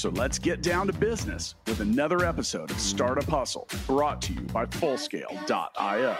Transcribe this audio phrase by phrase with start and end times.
[0.00, 4.40] So let's get down to business with another episode of Startup Hustle brought to you
[4.40, 6.16] by Fullscale.io.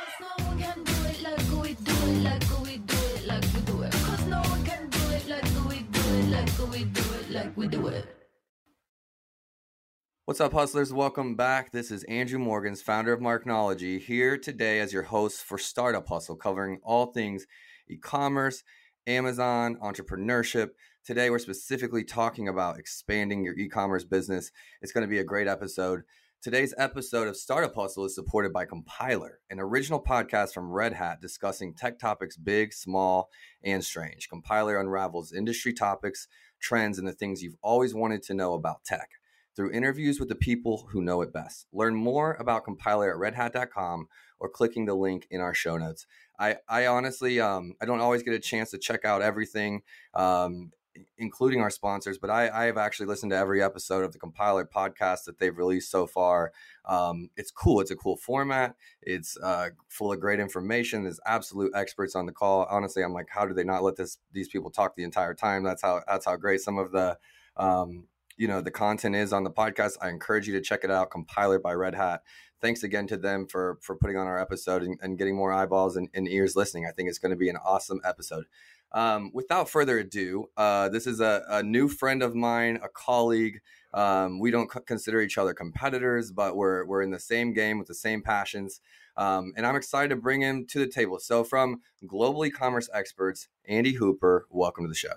[10.26, 10.93] What's up, hustlers?
[10.93, 11.73] Welcome back.
[11.73, 16.37] This is Andrew Morgans, founder of Marknology, here today as your host for Startup Hustle,
[16.37, 17.46] covering all things
[17.89, 18.62] e commerce,
[19.07, 20.73] Amazon, entrepreneurship.
[21.11, 24.53] Today, we're specifically talking about expanding your e commerce business.
[24.81, 26.03] It's going to be a great episode.
[26.41, 31.21] Today's episode of Startup Hustle is supported by Compiler, an original podcast from Red Hat
[31.21, 33.28] discussing tech topics big, small,
[33.65, 34.29] and strange.
[34.29, 36.29] Compiler unravels industry topics,
[36.61, 39.09] trends, and the things you've always wanted to know about tech
[39.56, 41.67] through interviews with the people who know it best.
[41.73, 44.06] Learn more about Compiler at redhat.com
[44.39, 46.06] or clicking the link in our show notes.
[46.39, 49.83] I, I honestly, um, I don't always get a chance to check out everything.
[50.15, 50.71] Um,
[51.19, 54.65] including our sponsors, but I, I, have actually listened to every episode of the Compiler
[54.65, 56.53] podcast that they've released so far.
[56.85, 57.81] Um, it's cool.
[57.81, 58.75] It's a cool format.
[59.03, 61.05] It's uh, full of great information.
[61.05, 62.67] There's absolute experts on the call.
[62.71, 65.63] Honestly, I'm like, how do they not let this these people talk the entire time?
[65.63, 67.19] That's how that's how great some of the
[67.57, 69.93] um, you know the content is on the podcast.
[70.01, 71.11] I encourage you to check it out.
[71.11, 72.23] Compiler by Red Hat.
[72.61, 75.97] Thanks again to them for for putting on our episode and, and getting more eyeballs
[75.97, 76.87] and, and ears listening.
[76.87, 78.47] I think it's going to be an awesome episode.
[78.93, 83.61] Um, without further ado, uh, this is a, a, new friend of mine, a colleague.
[83.95, 87.79] Um, we don't c- consider each other competitors, but we're we're in the same game
[87.79, 88.81] with the same passions.
[89.17, 91.21] Um, and I'm excited to bring him to the table.
[91.21, 95.15] So, from global e-commerce experts, Andy Hooper, welcome to the show.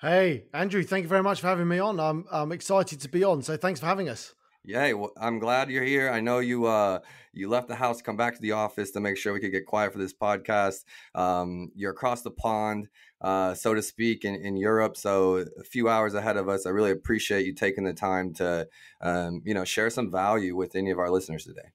[0.00, 1.98] Hey, Andrew, thank you very much for having me on.
[1.98, 3.42] I'm I'm excited to be on.
[3.42, 4.35] So, thanks for having us.
[4.66, 6.10] Yeah, well, I'm glad you're here.
[6.10, 6.98] I know you uh
[7.32, 9.64] you left the house, come back to the office to make sure we could get
[9.64, 10.84] quiet for this podcast.
[11.14, 12.88] Um, you're across the pond,
[13.20, 16.66] uh, so to speak, in, in Europe, so a few hours ahead of us.
[16.66, 18.66] I really appreciate you taking the time to
[19.00, 21.70] um, you know share some value with any of our listeners today.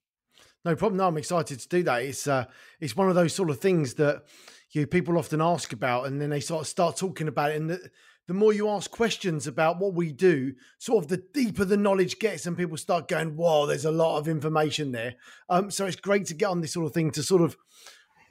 [0.65, 0.97] No problem.
[0.97, 2.01] No, I'm excited to do that.
[2.01, 2.45] It's uh,
[2.81, 4.23] it's one of those sort of things that
[4.71, 7.57] you know, people often ask about, and then they sort of start talking about it,
[7.57, 7.89] and the,
[8.27, 12.19] the more you ask questions about what we do, sort of the deeper the knowledge
[12.19, 15.15] gets, and people start going, "Wow, there's a lot of information there."
[15.49, 17.57] Um, so it's great to get on this sort of thing to sort of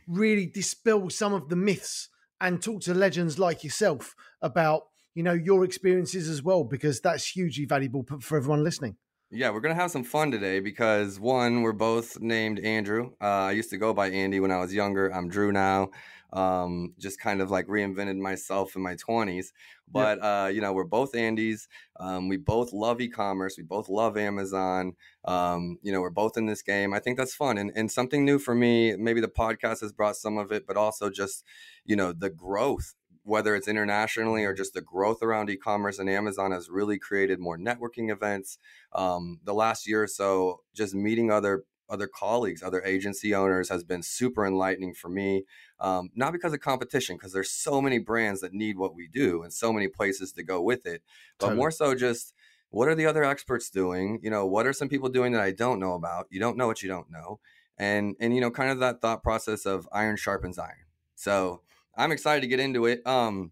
[0.06, 2.08] really dispel some of the myths
[2.40, 4.84] and talk to legends like yourself about
[5.14, 8.96] you know your experiences as well, because that's hugely valuable for everyone listening.
[9.32, 13.12] Yeah, we're gonna have some fun today because one, we're both named Andrew.
[13.20, 15.08] Uh, I used to go by Andy when I was younger.
[15.08, 15.90] I'm Drew now
[16.32, 19.46] um, just kind of like reinvented myself in my 20s.
[19.92, 20.44] But, yeah.
[20.44, 21.66] uh, you know, we're both Andys.
[21.98, 23.56] Um, we both love e commerce.
[23.56, 24.94] We both love Amazon.
[25.24, 26.94] Um, you know, we're both in this game.
[26.94, 27.58] I think that's fun.
[27.58, 30.76] And, and something new for me, maybe the podcast has brought some of it, but
[30.76, 31.44] also just,
[31.84, 36.52] you know, the growth whether it's internationally or just the growth around e-commerce and Amazon
[36.52, 38.58] has really created more networking events.
[38.92, 43.84] Um, the last year or so, just meeting other other colleagues, other agency owners has
[43.84, 45.44] been super enlightening for me.
[45.78, 49.42] Um, not because of competition, because there's so many brands that need what we do
[49.42, 51.02] and so many places to go with it,
[51.38, 51.58] but totally.
[51.58, 52.34] more so just
[52.70, 54.20] what are the other experts doing?
[54.22, 56.26] You know, what are some people doing that I don't know about?
[56.30, 57.40] You don't know what you don't know,
[57.76, 60.86] and and you know, kind of that thought process of iron sharpens iron.
[61.16, 61.62] So
[61.96, 63.06] I'm excited to get into it.
[63.06, 63.50] Um,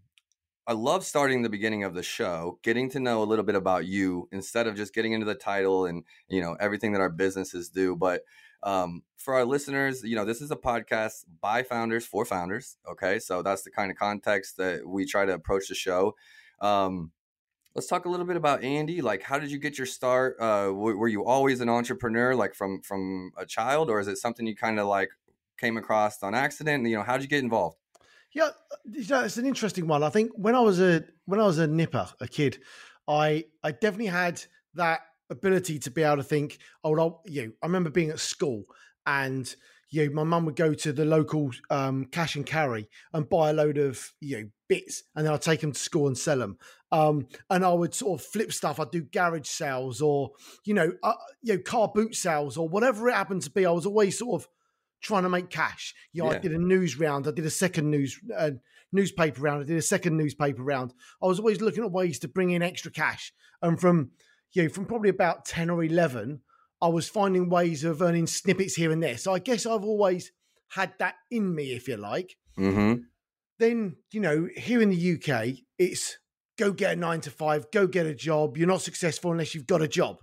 [0.69, 3.87] I love starting the beginning of the show, getting to know a little bit about
[3.87, 7.69] you instead of just getting into the title and you know everything that our businesses
[7.69, 7.95] do.
[7.95, 8.21] But
[8.61, 12.77] um, for our listeners, you know, this is a podcast by founders for founders.
[12.87, 16.15] Okay, so that's the kind of context that we try to approach the show.
[16.61, 17.13] Um,
[17.73, 19.01] let's talk a little bit about Andy.
[19.01, 20.37] Like, how did you get your start?
[20.39, 24.19] Uh, w- were you always an entrepreneur, like from from a child, or is it
[24.19, 25.09] something you kind of like
[25.57, 26.87] came across on accident?
[26.87, 27.78] You know, how did you get involved?
[28.33, 28.49] Yeah,
[28.85, 30.03] it's an interesting one.
[30.03, 32.59] I think when I was a when I was a nipper, a kid,
[33.07, 34.41] I I definitely had
[34.75, 36.59] that ability to be able to think.
[36.83, 38.65] Oh, well, you know, I remember being at school
[39.05, 39.53] and
[39.91, 43.49] you know, my mum would go to the local um, cash and carry and buy
[43.49, 46.37] a load of you know bits, and then I'd take them to school and sell
[46.37, 46.57] them.
[46.91, 48.79] Um, and I would sort of flip stuff.
[48.79, 50.31] I'd do garage sales or
[50.65, 53.65] you know, uh, you know, car boot sales or whatever it happened to be.
[53.65, 54.47] I was always sort of
[55.01, 55.93] trying to make cash.
[56.13, 56.37] You know, yeah.
[56.37, 58.51] I did a news round, I did a second news uh,
[58.91, 60.93] newspaper round, I did a second newspaper round.
[61.21, 63.33] I was always looking at ways to bring in extra cash.
[63.61, 64.11] And from
[64.53, 66.41] you know, from probably about ten or eleven,
[66.81, 69.17] I was finding ways of earning snippets here and there.
[69.17, 70.31] So I guess I've always
[70.69, 72.35] had that in me, if you like.
[72.57, 73.01] Mm-hmm.
[73.57, 76.17] Then, you know, here in the UK, it's
[76.57, 78.57] go get a nine to five, go get a job.
[78.57, 80.17] You're not successful unless you've got a job.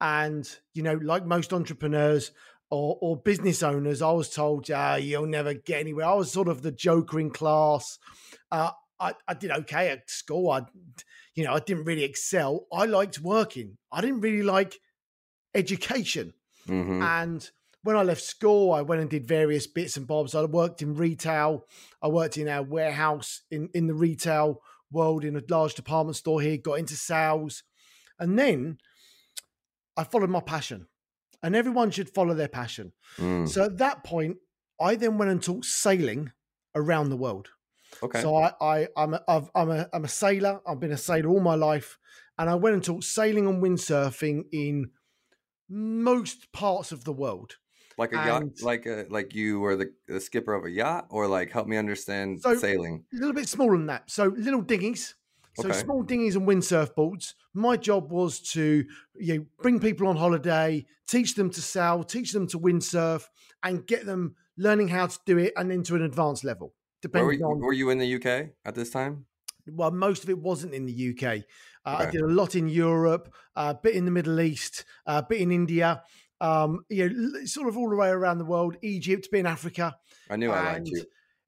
[0.00, 2.30] And, you know, like most entrepreneurs
[2.70, 6.06] or, or business owners, I was told, ah, you'll never get anywhere.
[6.06, 7.98] I was sort of the joker in class.
[8.50, 10.50] Uh, I, I did okay at school.
[10.50, 10.62] I,
[11.34, 12.66] you know, I didn't really excel.
[12.72, 13.78] I liked working.
[13.90, 14.78] I didn't really like
[15.54, 16.34] education.
[16.68, 17.02] Mm-hmm.
[17.02, 17.50] And
[17.82, 20.34] when I left school, I went and did various bits and bobs.
[20.34, 21.64] I worked in retail.
[22.02, 24.60] I worked in a warehouse in, in the retail
[24.92, 27.62] world in a large department store here, got into sales.
[28.18, 28.78] And then
[29.96, 30.86] I followed my passion.
[31.42, 32.92] And everyone should follow their passion.
[33.16, 33.48] Mm.
[33.48, 34.36] So at that point,
[34.80, 36.32] I then went and taught sailing
[36.74, 37.48] around the world.
[38.02, 38.20] Okay.
[38.22, 40.60] So I, I I'm a, I've, I'm a I'm a sailor.
[40.66, 41.98] I've been a sailor all my life,
[42.38, 44.90] and I went and taught sailing and windsurfing in
[45.68, 47.56] most parts of the world.
[47.98, 51.26] like a yacht, like a, like you were the, the skipper of a yacht, or
[51.26, 53.04] like help me understand So- sailing.
[53.12, 54.10] A little bit smaller than that.
[54.10, 55.14] So little dinghies.
[55.60, 55.82] So Okay.
[55.82, 57.34] small dinghies and windsurf boards.
[57.54, 58.84] My job was to
[59.14, 63.26] you know, bring people on holiday, teach them to sail, teach them to windsurf,
[63.62, 66.74] and get them learning how to do it, and into an advanced level.
[67.12, 69.26] Where were, Depending you, on were you in the UK at this time?
[69.66, 71.44] well, most of it wasn't in the UK.
[71.84, 75.40] Uh, I did a lot in Europe, a bit in the Middle East, a bit
[75.40, 76.02] in India.
[76.40, 78.76] Um, you know, sort of all the way around the world.
[78.82, 79.98] Egypt, bit in Africa.
[80.30, 81.04] I knew I liked you.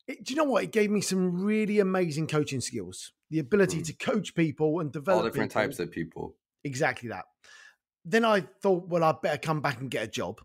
[0.06, 0.64] It, do you know what?
[0.64, 3.12] It gave me some really amazing coaching skills.
[3.32, 3.86] The ability Mm.
[3.86, 5.62] to coach people and develop All different people.
[5.62, 6.36] types of people.
[6.64, 7.24] Exactly that.
[8.04, 10.40] Then I thought, well, I better come back and get a job.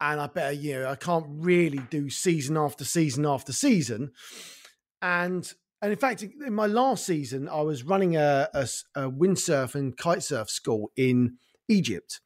[0.00, 4.10] And I better, you know, I can't really do season after season after season.
[5.00, 8.48] And and in fact, in my last season, I was running a
[8.96, 12.20] windsurf and kite surf school in Egypt.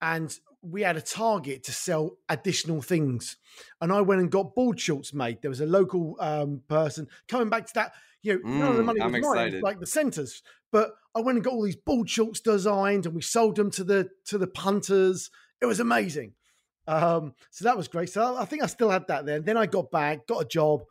[0.00, 3.36] And we had a target to sell additional things.
[3.80, 5.42] And I went and got board shorts made.
[5.42, 7.92] There was a local um, person coming back to that.
[8.26, 10.42] You know, none of the Mm, money I'm was mine, it was like the centers.
[10.72, 13.84] But I went and got all these board shorts designed, and we sold them to
[13.84, 15.30] the to the punters.
[15.60, 16.34] It was amazing.
[16.88, 18.10] Um, so that was great.
[18.10, 19.44] So I think I still had that then.
[19.44, 20.82] Then I got back, got a job,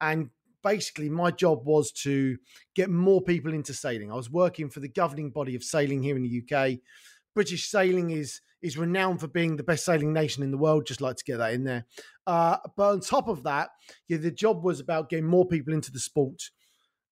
[0.00, 0.30] and
[0.62, 2.38] basically my job was to
[2.74, 4.10] get more people into sailing.
[4.10, 6.78] I was working for the governing body of sailing here in the UK.
[7.34, 10.86] British sailing is is renowned for being the best sailing nation in the world.
[10.86, 11.84] Just like to get that in there.
[12.26, 13.70] Uh, but on top of that,
[14.08, 16.50] yeah, the job was about getting more people into the sport.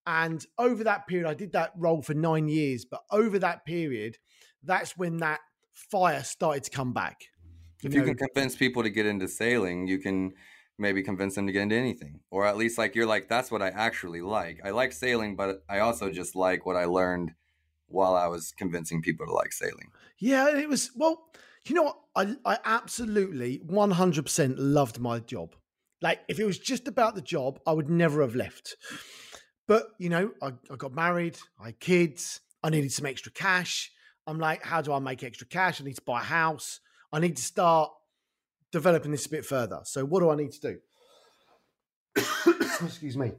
[0.07, 2.85] And over that period, I did that role for nine years.
[2.85, 4.19] But over that period,
[4.63, 5.41] that's when that
[5.73, 7.23] fire started to come back.
[7.83, 10.33] If you know, can convince people to get into sailing, you can
[10.79, 12.21] maybe convince them to get into anything.
[12.31, 14.61] Or at least like you're like, that's what I actually like.
[14.65, 17.33] I like sailing, but I also just like what I learned
[17.87, 19.91] while I was convincing people to like sailing.
[20.19, 21.29] Yeah, it was well.
[21.67, 21.99] You know what?
[22.17, 25.55] I I absolutely one hundred percent loved my job.
[26.01, 28.77] Like if it was just about the job, I would never have left.
[29.71, 33.93] But you know, I, I got married, I had kids, I needed some extra cash.
[34.27, 35.81] I'm like, how do I make extra cash?
[35.81, 36.81] I need to buy a house.
[37.13, 37.93] I need to start
[38.73, 39.79] developing this a bit further.
[39.85, 40.79] So what do I need to do?
[42.85, 43.31] Excuse me.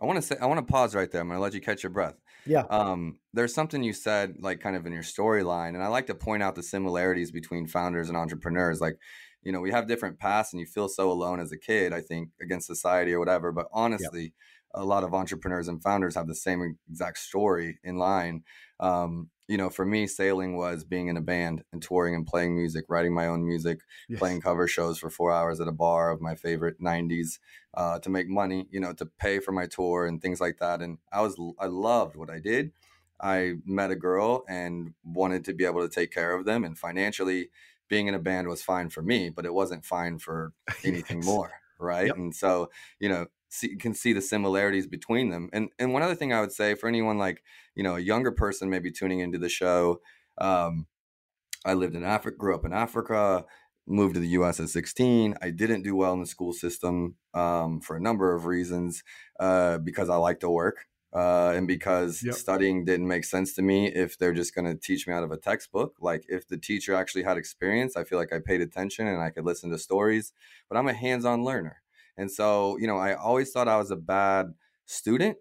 [0.00, 1.22] I want to say I want to pause right there.
[1.22, 2.20] I'm going to let you catch your breath.
[2.46, 2.64] Yeah.
[2.70, 6.14] Um, there's something you said, like kind of in your storyline, and I like to
[6.14, 8.80] point out the similarities between founders and entrepreneurs.
[8.80, 8.98] Like,
[9.42, 11.92] you know, we have different paths, and you feel so alone as a kid.
[11.92, 13.52] I think against society or whatever.
[13.52, 14.34] But honestly,
[14.74, 18.44] a lot of entrepreneurs and founders have the same exact story in line.
[18.80, 22.54] Um, you know, for me, sailing was being in a band and touring and playing
[22.56, 24.16] music, writing my own music, Yes.
[24.16, 27.38] playing cover shows for four hours at a bar of my favorite 90s
[27.74, 30.80] uh, to make money, you know, to pay for my tour and things like that.
[30.80, 32.72] And I was, I loved what I did.
[33.20, 36.64] I met a girl and wanted to be able to take care of them.
[36.64, 37.50] And financially,
[37.88, 40.52] being in a band was fine for me, but it wasn't fine for
[40.84, 41.24] anything Yes.
[41.24, 41.60] more.
[41.78, 42.14] Right.
[42.14, 42.16] Yep.
[42.16, 45.50] And so, you know, see, can see the similarities between them.
[45.52, 47.42] And, and one other thing I would say for anyone like,
[47.74, 50.00] you know, a younger person maybe tuning into the show,
[50.38, 50.86] um,
[51.64, 53.44] I lived in Africa, grew up in Africa,
[53.86, 55.36] moved to the US at 16.
[55.42, 59.02] I didn't do well in the school system um, for a number of reasons
[59.38, 62.34] uh, because I like to work uh, and because Yep.
[62.34, 65.30] studying didn't make sense to me if they're just going to teach me out of
[65.30, 65.96] a textbook.
[66.00, 69.30] Like if the teacher actually had experience, I feel like I paid attention and I
[69.30, 70.32] could listen to stories,
[70.70, 71.81] but I'm a hands on learner.
[72.16, 74.52] And so, you know, I always thought I was a bad
[74.86, 75.36] student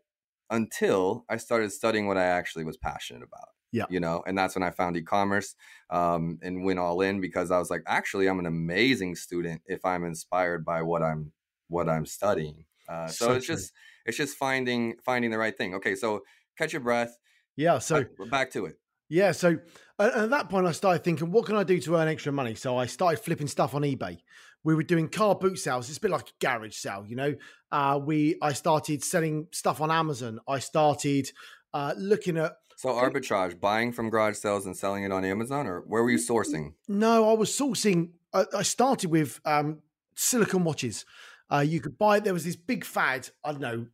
[0.49, 3.49] until I started studying what I actually was passionate about.
[3.71, 3.85] Yeah.
[3.89, 5.55] You know, and that's when I found e-commerce
[5.89, 9.85] um, and went all in because I was like, actually, I'm an amazing student if
[9.85, 11.31] I'm inspired by what I'm
[11.69, 12.65] what I'm studying.
[12.89, 13.55] Uh, so, So it's true.
[13.55, 13.71] just
[14.05, 15.75] it's just finding finding the right thing.
[15.75, 16.21] Okay, so
[16.57, 17.17] catch your breath.
[17.55, 17.79] Yeah.
[17.79, 18.75] So back, back to it.
[19.07, 19.57] Yeah, so
[19.99, 22.55] uh, at that point, I started thinking, what can I do to earn extra money?
[22.55, 24.19] So I started flipping stuff on eBay,
[24.63, 25.89] we were doing car boot sales.
[25.89, 27.35] It's a bit like a garage sale, you know.
[27.71, 30.39] Uh, we I started selling stuff on Amazon.
[30.47, 31.31] I started
[31.73, 35.81] uh, looking at So arbitrage, buying from garage sales and selling it on Amazon, or
[35.81, 36.73] where were you sourcing?
[36.87, 38.11] No, I was sourcing.
[38.33, 39.79] I, I started with um,
[40.15, 41.05] silicon watches.
[41.51, 42.19] Uh, you could buy.
[42.19, 43.29] There was this big fad.
[43.43, 43.85] I don't know,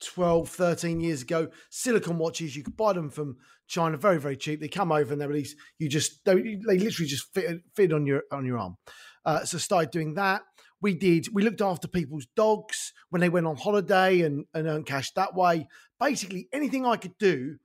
[0.00, 1.48] 12, 13 years ago.
[1.70, 2.56] Silicon watches.
[2.56, 3.36] You could buy them from
[3.66, 4.60] China, very, very cheap.
[4.60, 5.54] They come over and they release.
[5.78, 8.76] You just they, they literally just fit fit on your on your arm.
[9.24, 10.42] Uh, so started doing that.
[10.80, 11.28] We did.
[11.32, 15.34] We looked after people's dogs when they went on holiday and and earned cash that
[15.34, 15.68] way.
[15.98, 17.56] Basically, anything I could do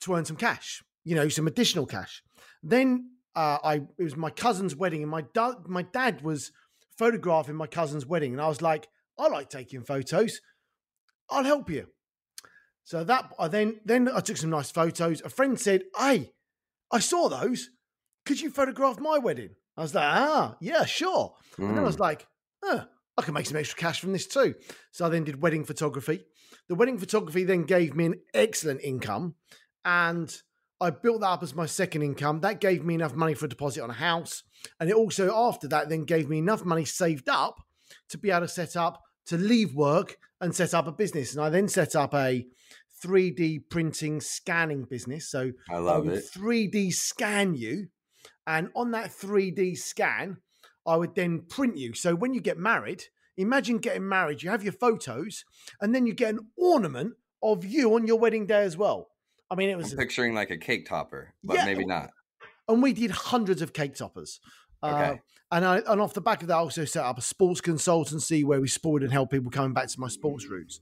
[0.00, 0.82] to earn some cash.
[1.04, 2.22] You know, some additional cash.
[2.62, 6.52] Then uh, I it was my cousin's wedding, and my da- my dad was
[6.96, 8.88] photographing my cousin's wedding, and I was like,
[9.18, 10.40] I like taking photos.
[11.28, 11.88] I'll help you.
[12.84, 15.22] So that I then then I took some nice photos.
[15.22, 16.32] A friend said, "Hey,
[16.90, 17.70] I saw those.
[18.24, 21.96] Could you photograph my wedding?" I was like, "Ah, yeah, sure." And then I was
[21.96, 22.00] Mm.
[22.00, 22.26] like,
[22.62, 22.84] "Oh,
[23.16, 24.54] I can make some extra cash from this too."
[24.90, 26.24] So I then did wedding photography.
[26.68, 29.34] The wedding photography then gave me an excellent income,
[29.84, 30.42] and
[30.80, 32.40] I built that up as my second income.
[32.40, 34.42] That gave me enough money for a deposit on a house,
[34.80, 37.56] and it also after that then gave me enough money saved up
[38.08, 41.32] to be able to set up to leave work and set up a business.
[41.34, 42.46] And I then set up a
[43.04, 45.28] 3D printing scanning business.
[45.30, 46.24] So I I love would it.
[46.34, 47.88] 3D scan you,
[48.46, 50.38] and on that 3D scan,
[50.86, 51.94] I would then print you.
[51.94, 53.04] So when you get married,
[53.36, 55.44] imagine getting married, you have your photos,
[55.80, 59.08] and then you get an ornament of you on your wedding day as well.
[59.50, 61.64] I mean, it was I'm picturing like a cake topper, but Yeah.
[61.66, 62.10] maybe not.
[62.68, 64.40] and we did hundreds of cake toppers.
[64.82, 65.20] Uh, Okay.
[65.50, 68.44] and I, and off the back of that, I also set up a sports consultancy
[68.44, 70.80] where we supported and helped people coming back to my sports routes.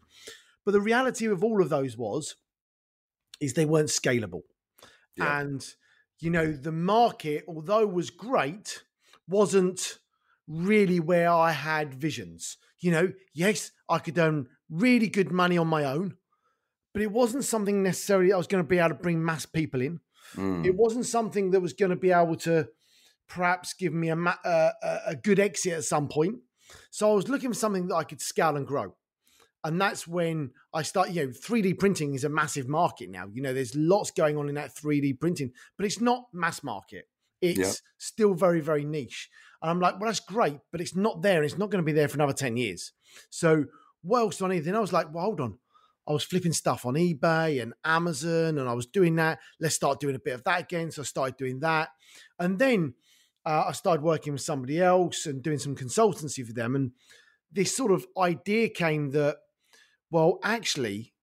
[0.64, 2.36] But the reality of all of those was,
[3.40, 4.42] is they weren't scalable,
[5.16, 5.40] Yeah.
[5.40, 5.74] and
[6.20, 8.82] you know the market, although was great,
[9.28, 9.98] wasn't
[10.46, 12.56] really where I had visions.
[12.80, 16.16] You know, yes, I could earn really good money on my own,
[16.92, 19.80] but it wasn't something necessarily I was going to be able to bring mass people
[19.80, 20.00] in
[20.36, 20.64] Mm.
[20.64, 22.68] it wasn't something that was going to be able to
[23.26, 26.38] perhaps give me a, ma- uh, a a good exit at some point.
[26.92, 28.94] So I was looking for something that I could scale and grow.
[29.62, 33.26] And that's when I start, you know, 3D printing is a massive market now.
[33.32, 37.08] You know, there's lots going on in that 3D printing, but it's not mass market.
[37.42, 37.74] It's Yep.
[37.98, 39.28] still very, very niche.
[39.62, 41.42] And I'm like, well, that's great, but it's not there.
[41.42, 42.92] It's not going to be there for another 10 years.
[43.28, 43.66] So
[44.02, 44.60] what else do I need?
[44.60, 45.58] Then I was like, well, hold on.
[46.08, 49.38] I was flipping stuff on eBay and Amazon, and I was doing that.
[49.60, 50.90] Let's start doing a bit of that again.
[50.90, 51.90] So I started doing that,
[52.38, 52.94] and then
[53.44, 56.74] uh, I started working with somebody else and doing some consultancy for them.
[56.74, 56.92] And
[57.52, 59.36] this sort of idea came that,
[60.10, 61.14] well, actually,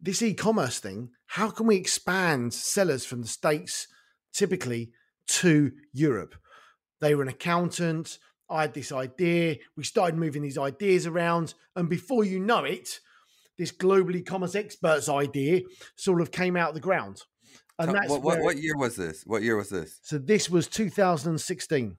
[0.00, 3.88] this e-commerce thing, how can we expand sellers from the states
[4.32, 4.90] typically
[5.26, 6.34] to Europe?
[7.00, 8.18] They were an accountant.
[8.50, 9.56] I had this idea.
[9.76, 13.00] We started moving these ideas around, and before you know it,
[13.56, 15.62] this global e-commerce experts idea
[15.96, 17.22] sort of came out of the ground.
[17.78, 19.22] And that's what, what, what year was this?
[19.26, 19.98] What year was this?
[20.02, 21.96] so this was 2016.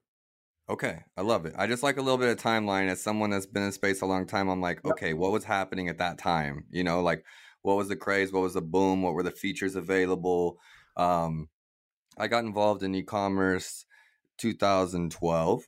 [0.68, 1.54] Okay, I love it.
[1.58, 4.08] I just like a little bit of timeline as someone that's been in space a
[4.08, 4.50] long time.
[4.50, 4.96] I'm like, Yep.
[4.96, 6.66] okay, what was happening at that time?
[6.72, 7.24] You know, like
[7.62, 8.32] what was the craze?
[8.32, 9.04] What was the boom?
[9.04, 10.60] What were the features available?
[10.98, 11.50] Um,
[12.18, 13.86] I got involved in e-commerce
[14.38, 15.64] 2012.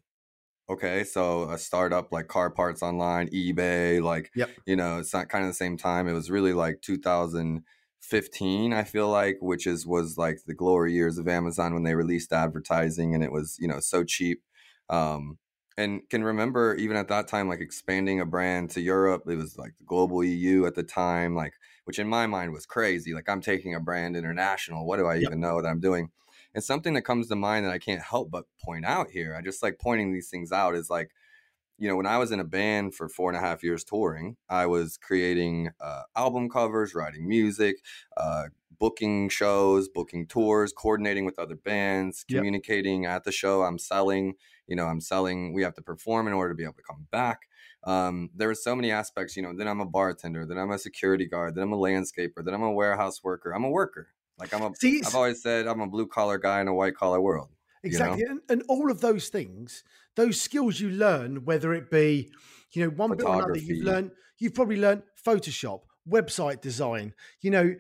[0.70, 4.58] Okay, so a startup like car parts online, eBay, like Yep.
[4.66, 6.08] you know, it's not kind of the same time.
[6.08, 11.18] It was really like 2015, I feel like, which is was like the glory years
[11.20, 14.44] of Amazon when they released advertising and it was, you know, so cheap.
[14.90, 15.40] Um,
[15.78, 19.24] and can remember even at that time, like expanding a brand to Europe.
[19.28, 21.54] It was like the global EU at the time, like
[21.86, 23.14] which in my mind was crazy.
[23.14, 24.86] Like I'm taking a brand international.
[24.88, 25.20] What do I Yep.
[25.20, 26.12] even know that I'm doing?
[26.56, 29.36] And something that comes to mind that I can't help but point out here.
[29.36, 31.12] I just like pointing these things out is like,
[31.78, 34.38] you know, when I was in a band for four and a half years touring,
[34.50, 37.78] I was creating uh, album covers, writing music,
[38.18, 38.46] uh,
[38.80, 42.48] booking shows, booking tours, coordinating with other bands, Yep.
[42.48, 43.62] communicating at the show.
[43.64, 44.36] I'm selling,
[44.68, 45.54] you know, I'm selling.
[45.54, 47.48] We have to perform in order to be able to come back.
[47.84, 49.54] Um, there were so many aspects, you know.
[49.56, 52.64] Then I'm a bartender, then I'm a security guard, then I'm a landscaper, then I'm
[52.64, 53.54] a warehouse worker.
[53.54, 54.10] I'm a worker.
[54.40, 56.96] Like I'm a See, i've always said I'm a blue collar guy in a white
[56.96, 57.50] collar world.
[57.84, 58.06] you know?
[58.06, 58.24] Exactly.
[58.24, 59.84] And, and all of those things,
[60.16, 62.32] those skills you learn, whether it be,
[62.74, 67.52] you know, one bit or another, you've learned, you've probably learned Photoshop, website design, you
[67.52, 67.76] know,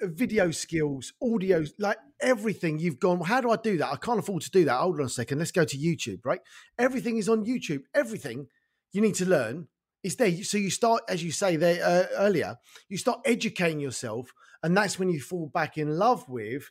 [0.00, 3.92] video skills, audio, like everything you've gone, how do I do that?
[3.92, 4.78] I can't afford to do that.
[4.78, 5.38] Hold on a second.
[5.38, 6.40] Let's go to YouTube, right?
[6.78, 7.82] Everything is on YouTube.
[7.94, 8.46] Everything
[8.92, 9.68] you need to learn
[10.02, 10.42] is there.
[10.42, 12.56] So you start, as you say there uh, earlier,
[12.88, 14.32] you start educating yourself.
[14.62, 16.70] And that's when you fall back in love with,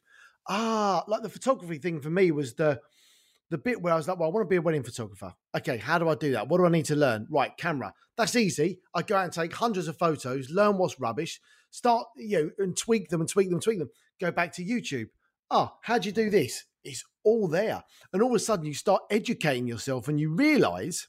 [0.50, 2.82] ah, like the photography thing for me was the,
[3.52, 5.34] the bit where I was like, well, I want to be a wedding photographer.
[5.56, 6.48] Okay, how do I do that?
[6.48, 7.28] What do I need to learn?
[7.30, 7.94] Right, camera.
[8.18, 8.80] That's easy.
[8.96, 12.76] I go out and take hundreds of photos, learn what's rubbish, start, you know, and
[12.76, 13.90] tweak them and tweak them, and tweak them.
[14.20, 15.10] Go back to YouTube.
[15.52, 16.66] Oh, how'd you do this?
[16.84, 17.84] It's all there.
[18.12, 21.08] And all of a sudden you start educating yourself and you realize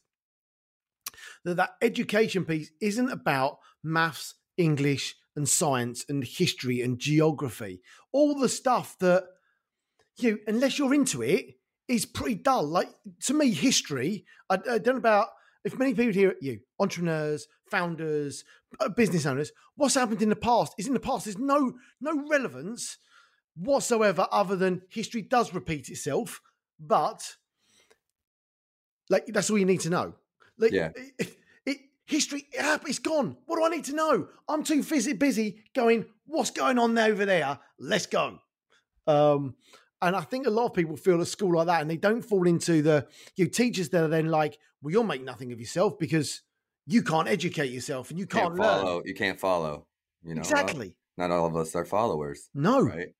[1.44, 7.80] that that education piece isn't about maths, English, and science and history and geography.
[8.12, 9.24] All the stuff that
[10.16, 11.56] you, unless you're into it,
[11.88, 12.66] is pretty dull.
[12.66, 12.88] Like
[13.24, 14.24] to me, history.
[14.48, 15.28] I, I don't know about
[15.64, 18.44] if many people hear you, entrepreneurs, founders,
[18.80, 19.50] uh, business owners.
[19.76, 21.24] What's happened in the past is in the past.
[21.24, 22.98] There's no no relevance
[23.56, 26.40] whatsoever other than history does repeat itself,
[26.78, 27.36] but
[29.10, 30.14] like that's all you need to know.
[30.58, 30.90] Like, Yeah.
[31.18, 33.36] It, it, history, it's gone.
[33.46, 34.28] What do I need to know?
[34.48, 36.06] I'm too busy, busy going.
[36.26, 37.58] What's going on over there?
[37.78, 38.38] Let's go.
[39.06, 39.54] Um,
[40.00, 42.22] and I think a lot of people feel at school like that, and they don't
[42.22, 43.06] fall into the
[43.36, 46.42] you know, teachers that are then like, "Well, you'll make nothing of yourself because
[46.86, 49.02] you can't educate yourself and you can't can't, learn." follow.
[49.04, 49.86] You can't follow.
[50.22, 50.96] You know, exactly.
[51.16, 52.80] Not all of us are followers, No.
[52.80, 53.14] right?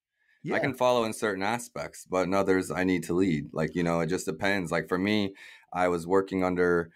[0.44, 0.56] Yeah.
[0.56, 3.48] I can follow in certain aspects, but in others, I need to lead.
[3.52, 4.70] Like, you know, it just depends.
[4.70, 5.34] Like for me,
[5.72, 6.90] I was working under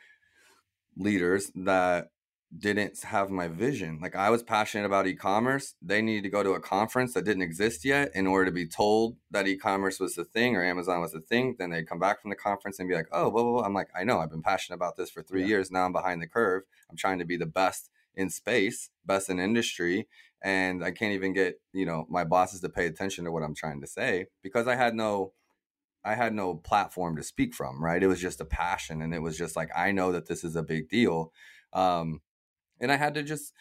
[0.96, 2.10] leaders that
[2.56, 3.98] didn't have my vision.
[4.00, 5.74] Like I was passionate about e-commerce.
[5.82, 8.66] They needed to go to a conference that didn't exist yet in order to be
[8.66, 11.56] told that e-commerce was the thing or Amazon was the thing.
[11.58, 13.64] Then they'd come back from the conference and be like, oh, blah, blah, blah.
[13.64, 15.48] I'm like, I know, I've been passionate about this for three Yeah.
[15.48, 15.70] years.
[15.70, 16.62] Now I'm behind the curve.
[16.90, 20.08] I'm trying to be the best in space, best in industry.
[20.42, 23.54] And I can't even get, you know, my bosses to pay attention to what I'm
[23.54, 25.32] trying to say because I had no
[26.04, 28.02] I had no platform to speak from, right?
[28.02, 30.56] It was just a passion and it was just like I know that this is
[30.56, 31.32] a big deal.
[31.72, 32.20] Um
[32.80, 33.52] and I had to just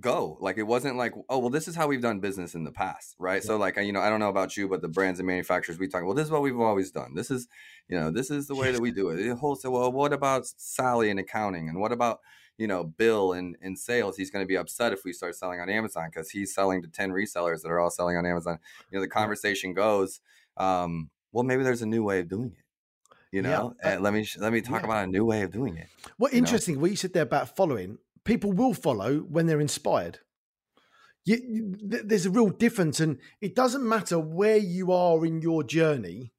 [0.00, 0.36] go.
[0.40, 3.14] Like it wasn't like, oh, well, this is how we've done business in the past,
[3.18, 3.42] right?
[3.42, 5.78] So like, I- you know, I don't know about you, but the brands and manufacturers
[5.78, 7.14] we talk, well, this is what we've always done.
[7.14, 7.46] This is,
[7.88, 9.16] you know, this is the way that we do it.
[9.22, 9.72] The wholesale.
[9.72, 12.18] Well, what about Sally in accounting, and what about
[12.58, 14.16] you know Bill in in sales?
[14.16, 16.88] He's going to be upset if we start selling on Amazon because he's selling to
[16.88, 18.58] ten resellers that are all selling on Amazon.
[18.90, 20.20] You know, the conversation goes,
[20.56, 22.64] um, well, maybe there's a new way of doing it.
[23.32, 24.86] You Yeah, know, uh, let me sh- let me talk yeah.
[24.86, 25.88] about a new way of doing it.
[26.18, 26.44] well you know?
[26.44, 27.98] interesting what you said there about following.
[28.24, 30.20] People will follow when they're inspired.
[31.24, 35.42] You, you- th- there's a real difference, and it doesn't matter where you are in
[35.42, 36.32] your journey.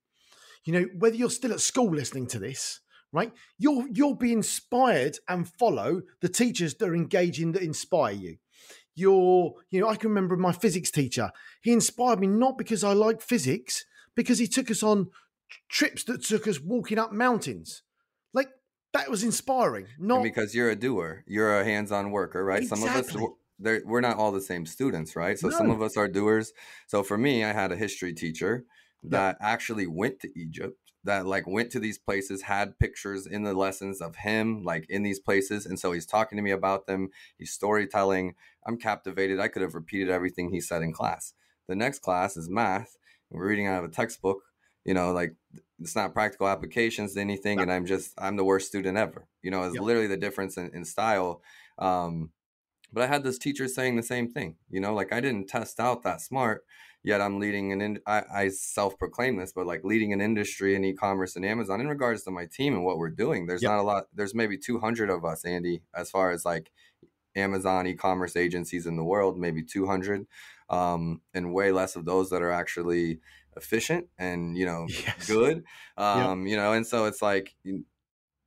[0.63, 2.79] You know whether you're still at school listening to this,
[3.15, 3.31] right?
[3.57, 8.37] You'll you'll be inspired and follow the teachers that are engaging that inspire you.
[8.93, 11.31] You're, you know, I can remember my physics teacher.
[11.61, 15.09] He inspired me not because I like physics, because he took us on
[15.69, 17.83] trips that took us walking up mountains.
[18.33, 18.49] Like
[18.93, 19.87] that was inspiring.
[19.99, 22.63] Not And because you're a doer, you're a hands-on worker, right?
[22.65, 23.27] Some of us Exactly.
[23.59, 25.37] they're, we're not all the same students, right?
[25.37, 26.53] So some of us are doers.
[26.87, 28.65] So for me, I had a history teacher
[29.03, 33.53] that actually went to Egypt, that like went to these places, had pictures in the
[33.53, 37.09] lessons of him like in these places, and so he's talking to me about them.
[37.37, 38.35] He's storytelling.
[38.67, 39.39] I'm captivated.
[39.39, 41.33] I could have repeated everything he said in class.
[41.67, 42.97] The next class is math.
[43.29, 44.39] We're reading out of a textbook.
[44.83, 45.35] You know, like
[45.79, 49.27] it's not practical applications to anything, and I'm just I'm the worst student ever.
[49.41, 49.83] You know, it's Yep.
[49.83, 51.41] literally the difference in, in style.
[51.79, 52.31] Um,
[52.93, 54.57] but I had this teacher saying the same thing.
[54.69, 56.65] You know, like I didn't test out that smart,
[57.05, 57.81] yet I'm leading an.
[57.81, 61.87] In, I, I self-proclaim this, but like leading an industry in e-commerce and Amazon in
[61.87, 63.45] regards to my team and what we're doing.
[63.47, 63.71] There's Yep.
[63.71, 64.03] not a lot.
[64.13, 66.71] There's maybe 200 of us, Andy, as far as like
[67.35, 70.27] Amazon e-commerce agencies in the world, maybe 200,
[70.69, 73.19] um, and way less of those that are actually
[73.57, 75.27] efficient and you know Yes.
[75.27, 75.63] good.
[75.97, 77.55] Um, you know, and so it's like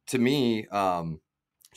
[0.09, 1.21] to me, um,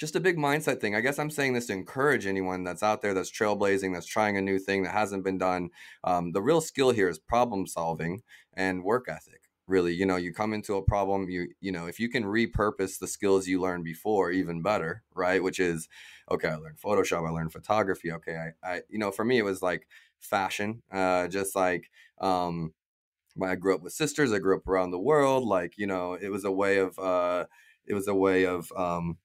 [0.02, 0.96] just a big mindset thing.
[0.96, 4.36] I guess I'm saying this to encourage anyone that's out there that's trailblazing, that's trying
[4.36, 5.70] a new thing that hasn't been done.
[6.04, 9.44] Um, the real skill here is problem solving and work ethic.
[9.68, 12.98] Really, you know, you come into a problem, you you know, if you can repurpose
[12.98, 15.42] the skills you learned before, even better, right?
[15.42, 15.88] Which is,
[16.32, 18.12] okay, I learned Photoshop, I learned photography.
[18.12, 19.88] Okay, I, I you know, for me it was like
[20.20, 22.74] fashion, uh, just like um,
[23.40, 25.46] I grew up with sisters, I grew up around the world.
[25.46, 27.46] Like, you know, it was a way of, uh,
[27.86, 29.18] it was a way of, um,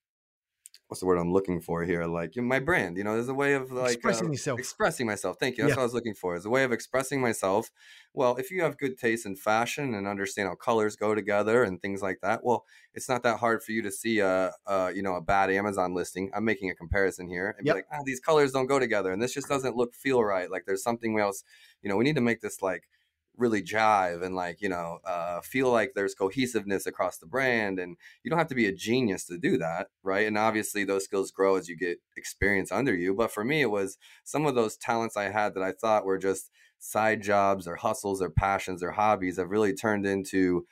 [0.89, 2.05] what's the word I'm looking for here?
[2.05, 4.61] Like my brand, you know, there's a way of like Expressing uh, yourself.
[4.61, 5.37] expressing myself.
[5.41, 5.65] Thank you.
[5.65, 5.77] That's Yeah.
[5.77, 6.37] what I was looking for.
[6.37, 7.71] Is a way of expressing myself.
[8.15, 11.81] Well, if you have good taste in fashion and understand how colors go together and
[11.83, 15.03] things like that, well, it's not that hard for you to see a, a you
[15.03, 16.31] know, a bad Amazon listing.
[16.35, 17.75] I'm making a comparison here and Yep.
[17.75, 20.51] be like, ah, these colors don't go together, and this just doesn't look feel right.
[20.51, 21.43] Like there's something else.
[21.83, 22.89] You know, we need to make this like
[23.37, 27.97] really jive and like you know uh, feel like there's cohesiveness across the brand and
[28.23, 31.31] you don't have to be a genius to do that right and obviously those skills
[31.31, 34.77] grow as you get experience under you but for me it was some of those
[34.77, 38.91] talents i had that i thought were just side jobs or hustles or passions or
[38.93, 40.67] hobbies have really turned into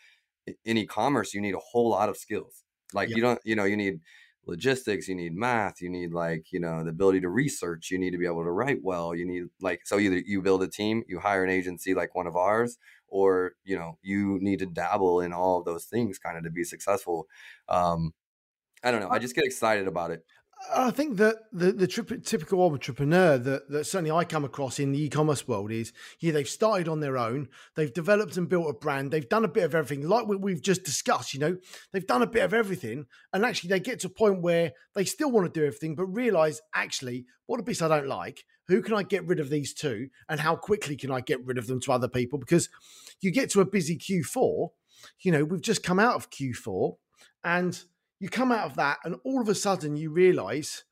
[0.64, 3.16] in e-commerce you need a whole lot of skills like Yep.
[3.16, 4.00] you don't you know you need
[4.46, 8.10] logistics you need math you need like you know the ability to research you need
[8.10, 11.02] to be able to write well you need like so either you build a team
[11.08, 12.78] you hire an agency like one of ours
[13.08, 16.50] or you know you need to dabble in all of those things kind of to
[16.50, 17.26] be successful
[17.68, 18.12] um
[18.82, 20.24] i don't know i just get excited about it
[20.72, 25.02] I think that the the typical entrepreneur that, that certainly I come across in the
[25.02, 29.10] e-commerce world is yeah they've started on their own, they've developed and built a brand,
[29.10, 31.34] they've done a bit of everything, like we, we've just discussed.
[31.34, 31.56] You know,
[31.92, 35.04] they've done a bit of everything, and actually they get to a point where they
[35.04, 38.44] still want to do everything, but realize actually what a bits I don't like.
[38.68, 41.58] Who can I get rid of these two, and how quickly can I get rid
[41.58, 42.38] of them to other people?
[42.38, 42.68] Because
[43.20, 44.70] you get to a busy Q4,
[45.20, 46.96] you know, we've just come out of Q4,
[47.44, 47.84] and
[48.20, 50.84] you come out of that and all of a sudden you realize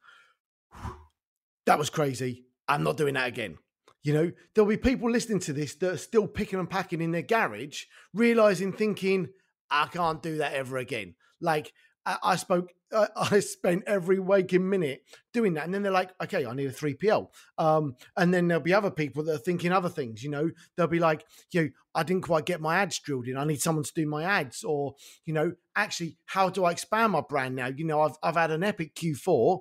[1.67, 2.45] that was crazy.
[2.69, 3.59] I'm not doing that again.
[4.03, 7.13] You know, there'll be people listening to this that are still picking and packing in
[7.13, 9.29] their garage, realizing, thinking,
[9.71, 11.15] I can't do that ever again.
[11.41, 11.73] Like,
[12.05, 15.03] I, I spoke, I, I spent every waking minute
[15.33, 15.65] doing that.
[15.65, 17.29] And then they're like, okay, I need a 3PL.
[17.59, 20.23] Um, and then there'll be other people that are thinking other things.
[20.23, 23.37] You know, they'll be like, you know, I didn't quite get my ads drilled in.
[23.37, 24.65] I need someone to do my ads.
[24.65, 27.67] Or, you know, actually, how do I expand my brand now?
[27.69, 29.61] You know, I've, I've had an epic Q4.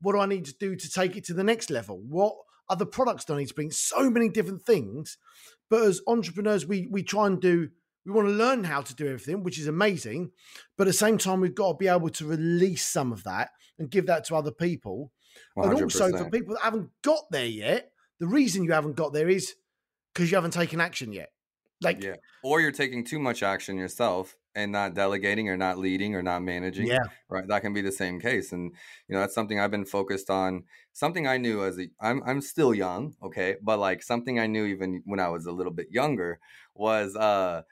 [0.00, 2.00] What do I need to do to take it to the next level?
[2.06, 2.34] What
[2.68, 3.70] other products do I need to bring?
[3.70, 5.16] So many different things.
[5.72, 7.70] But as entrepreneurs, we we try and do,
[8.04, 10.30] we want to learn how to do everything, which is amazing.
[10.76, 13.50] But at the same time, we've got to be able to release some of that
[13.78, 15.12] and give that to other people.
[15.56, 19.28] And also for people that haven't got there yet, the reason you haven't got there
[19.28, 19.54] is
[20.12, 21.32] because you haven't taken action yet.
[21.80, 26.14] Like, yeah or you're taking too much action yourself and not delegating or not leading
[26.14, 26.98] or not managing yeah,
[27.30, 28.72] right that can be the same case and
[29.08, 32.40] you know that's something i've been focused on something i knew as a i'm i'm
[32.40, 35.88] still young okay but like something i knew even when i was a little bit
[35.90, 36.38] younger
[36.74, 37.62] was uh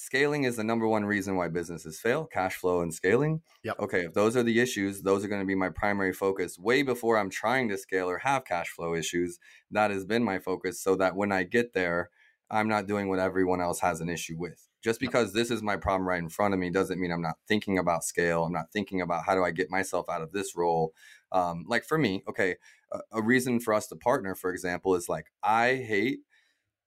[0.00, 3.76] scaling is the number one reason why businesses fail cash flow and scaling Yep.
[3.80, 6.82] okay if those are the issues those are going to be my primary focus way
[6.82, 9.38] before i'm trying to scale or have cash flow issues
[9.70, 12.08] that has been my focus so that when i get there
[12.50, 15.10] i'm not doing what everyone else has an issue with just Yep.
[15.10, 17.76] because this is my problem right in front of me doesn't mean i'm not thinking
[17.76, 20.94] about scale i'm not thinking about how do i get myself out of this role
[21.32, 22.56] um, like for me okay
[22.90, 26.20] a, a reason for us to partner for example is like i hate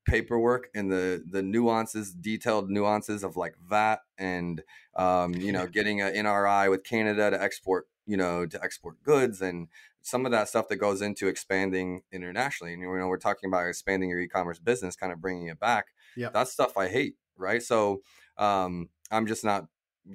[0.06, 4.64] paperwork and the the nuances detailed nuances of like vat and
[4.96, 9.42] um, you know getting an nri with canada to export you know to export goods
[9.42, 9.68] and
[10.02, 12.74] some of that stuff that goes into expanding internationally.
[12.74, 15.88] And you know we're talking about expanding your e-commerce business kind of bringing it back.
[16.16, 17.64] Yeah that's stuff i hate right?
[17.64, 18.02] So
[18.38, 19.68] um, i'm just not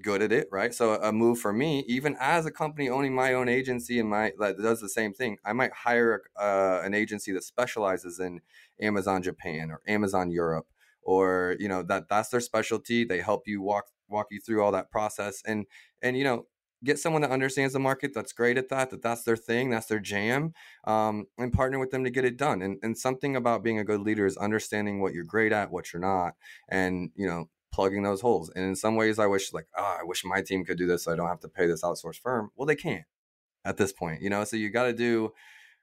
[0.02, 0.74] good at it right?
[0.74, 4.32] So a move for me even as a company owning my own agency and my
[4.38, 8.40] that does the same thing i might hire uh, an agency that specializes in
[8.80, 10.66] amazon japan or amazon europe
[11.02, 14.72] or you know that that's their specialty they help you walk walk you through all
[14.72, 15.66] that process and
[16.02, 16.46] and you know
[16.84, 19.86] get someone that understands the market that's great at that that that's their thing that's
[19.86, 20.52] their jam
[20.86, 22.62] um, and partner with them to get it done.
[22.62, 25.92] And, and something about being a good leader is understanding what you're great at what
[25.92, 26.34] you're not
[26.68, 30.04] and you know plugging those holes and in some ways i wish like oh i
[30.04, 32.50] wish my team could do this so i don't have to pay this outsourced firm.
[32.56, 33.04] Well they can't
[33.64, 35.32] at this point you know so you got to do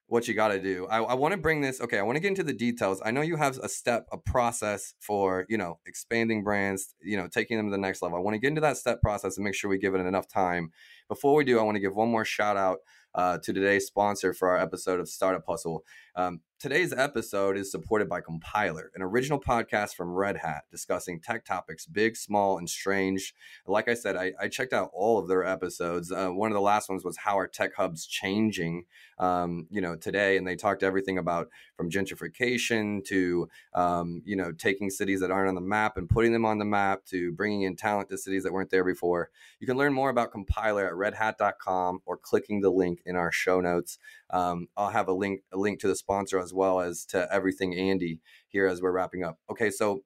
[0.08, 0.86] what you got to do.
[0.86, 3.02] I, I want to bring this okay i want to get into the details.
[3.04, 7.28] I know you have a step a process for you know expanding brands you know
[7.28, 8.18] taking them to the next level.
[8.18, 10.28] I want to get into that step process and make sure we give it enough
[10.28, 10.72] time.
[11.08, 12.80] Before we do i want to give one more shout out
[13.16, 15.84] uh, to today's sponsor for our episode of startup hustle.
[16.16, 21.44] Um, today's episode is supported by compiler an original podcast from red hat discussing tech
[21.44, 23.34] topics big small and strange.
[23.68, 26.12] Like i said i, I checked out all of their episodes.
[26.12, 28.86] Uh, one of the last ones was how are tech hubs changing?
[29.18, 34.52] Um, you know today and they talked everything about from gentrification to um, you know
[34.52, 37.64] taking cities that aren't on the map and putting them on the map to bringing
[37.64, 39.30] in talent to cities that weren't there before.
[39.60, 43.60] You can learn more about compiler at redhat.com or clicking the link in our show
[43.60, 43.98] notes
[44.32, 47.76] um, i'll have a link a link to the sponsor as well as to everything
[47.76, 49.38] andy here as we're wrapping up.
[49.50, 50.02] Okay so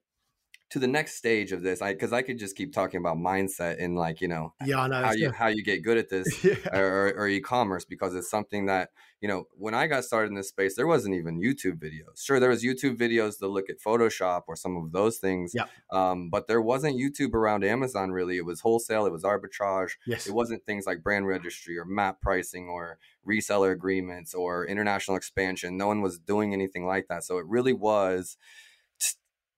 [0.70, 3.82] to the next stage of this i because i could just keep talking about mindset
[3.82, 5.02] and like you know yeah, know.
[5.02, 6.54] how you the- how you get good at this yeah.
[6.78, 10.48] or, or e-commerce because it's something that you know when i got started in this
[10.48, 14.42] space there wasn't even youtube videos sure there was youtube videos to look at photoshop
[14.48, 15.64] or some of those things Yeah.
[15.92, 20.26] um, but there wasn't youtube around amazon really it was wholesale it was arbitrage Yes.
[20.26, 25.76] it wasn't things like brand registry or map pricing or reseller agreements or international expansion
[25.76, 28.36] no one was doing anything like that so it really was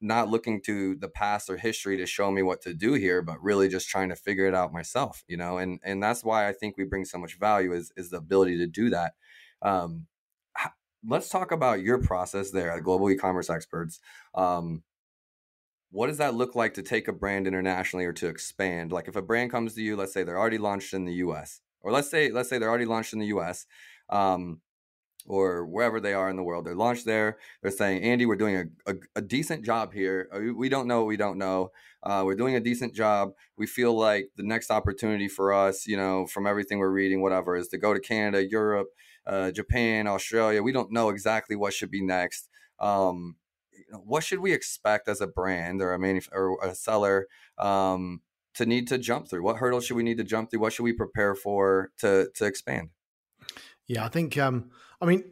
[0.02, 3.42] not looking to the past or history to show me what to do here but
[3.42, 6.52] really just trying to figure it out myself you know and and that's why i
[6.52, 9.12] think we bring so much value is is the ability to do that
[9.62, 10.06] um
[11.06, 14.00] let's talk about your process there at global e-commerce experts
[14.34, 14.82] um
[15.92, 18.92] what does that look like to take a brand internationally or to expand?
[18.92, 21.60] Like if a brand comes to you, let's say they're already launched in the US,
[21.82, 23.66] or let's say let's say they're already launched in the US,
[24.08, 24.62] um,
[25.26, 27.38] or wherever they are in the world, they're launched there.
[27.62, 30.28] They're saying, Andy, we're doing a, a, a decent job here.
[30.32, 31.70] Uh, we don't know what we don't know.
[32.02, 33.30] Uh, we're doing a decent job.
[33.56, 37.56] We feel like the next opportunity for us, you know, from everything we're reading, whatever,
[37.56, 38.88] is to go to Canada, Europe,
[39.26, 40.62] uh, Japan, Australia.
[40.62, 42.48] We don't know exactly what should be next.
[42.80, 43.36] Um,
[44.04, 47.26] what should we expect as a brand or a manuf- or a seller
[47.58, 48.22] um,
[48.54, 49.42] to need to jump through?
[49.42, 50.60] What hurdles should we need to jump through?
[50.60, 52.90] What should we prepare for to to expand?
[53.86, 54.36] Yeah, I think.
[54.38, 54.70] Um,
[55.02, 55.24] I mean,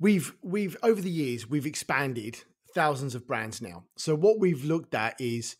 [0.00, 3.84] we've we've over the years we've expanded thousands of brands now.
[3.96, 5.56] So what we've looked at is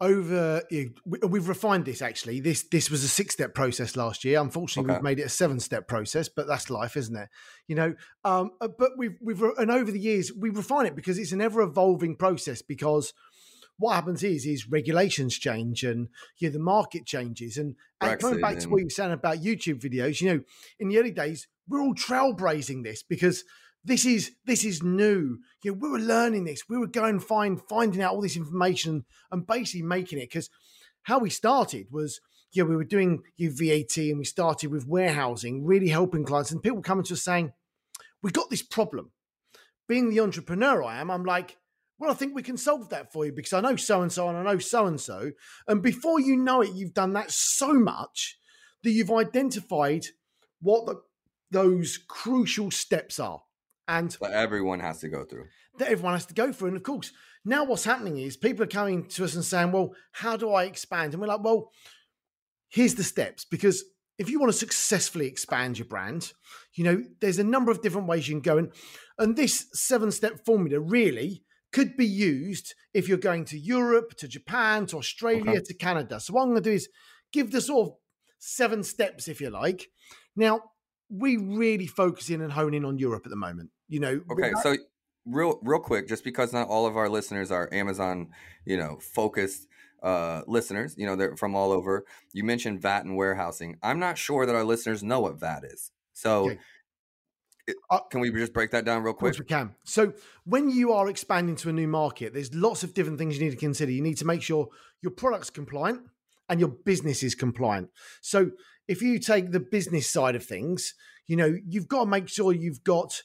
[0.00, 0.62] over
[1.06, 4.98] we've refined this actually this this was a six step process last year unfortunately okay.
[4.98, 7.28] we've made it a seven step process but that's life isn't it
[7.68, 11.16] you know um uh, but we've we've and over the years we refine it because
[11.16, 13.14] it's an ever evolving process because
[13.78, 16.08] what happens is is regulations change and
[16.38, 19.38] you know, the market changes and, and coming back to what you were saying about
[19.38, 20.40] youtube videos you know
[20.78, 23.44] in the early days we're all trailblazing this because
[23.84, 25.38] this is this is new.
[25.62, 26.68] You know, we were learning this.
[26.68, 30.48] We were going find finding out all this information and basically making it because
[31.02, 32.20] how we started was
[32.52, 36.52] yeah, we were doing you know, VAT and we started with warehousing, really helping clients
[36.52, 37.52] and people coming to us saying,
[38.22, 39.10] We got this problem.
[39.86, 41.58] Being the entrepreneur I am, I'm like,
[41.98, 44.28] well, I think we can solve that for you because I know so and so
[44.28, 45.30] and I know so and so.
[45.68, 48.38] And before you know it, you've done that so much
[48.82, 50.06] that you've identified
[50.60, 51.00] what the,
[51.50, 53.42] those crucial steps are
[53.86, 55.46] and that everyone has to go through.
[55.78, 56.68] That everyone has to go through.
[56.68, 57.12] And of course,
[57.44, 60.64] now what's happening is people are coming to us and saying, Well, how do I
[60.64, 61.12] expand?
[61.12, 61.70] And we're like, Well,
[62.68, 63.44] here's the steps.
[63.44, 63.84] Because
[64.18, 66.32] if you want to successfully expand your brand,
[66.74, 68.58] you know, there's a number of different ways you can go.
[68.58, 68.72] And,
[69.18, 74.28] and this seven step formula really could be used if you're going to Europe, to
[74.28, 75.60] Japan, to Australia, okay.
[75.60, 76.20] to Canada.
[76.20, 76.88] So what I'm going to do is
[77.32, 77.94] give the sort of
[78.38, 79.88] seven steps, if you like.
[80.36, 80.60] Now,
[81.10, 83.70] we really focus in and hone in on Europe at the moment.
[83.88, 84.20] You know.
[84.30, 84.76] Okay, so
[85.26, 88.28] real real quick, just because not all of our listeners are Amazon,
[88.64, 89.66] you know, focused
[90.00, 92.04] uh, listeners, you know, they're from all over.
[92.32, 93.78] You mentioned VAT and warehousing.
[93.82, 95.90] I'm not sure that our listeners know what VAT is.
[96.12, 96.50] So.
[96.50, 96.58] Okay.
[97.90, 99.34] Uh, can we just break that down real quick?
[99.34, 99.74] Of we can.
[99.84, 100.12] So,
[100.44, 103.52] when you are expanding to a new market, there's lots of different things you need
[103.52, 103.90] to consider.
[103.92, 104.68] You need to make sure
[105.02, 106.02] your product's compliant
[106.48, 107.90] and your business is compliant.
[108.20, 108.50] So,
[108.86, 110.94] if you take the business side of things,
[111.26, 113.22] you know, you've got to make sure you've got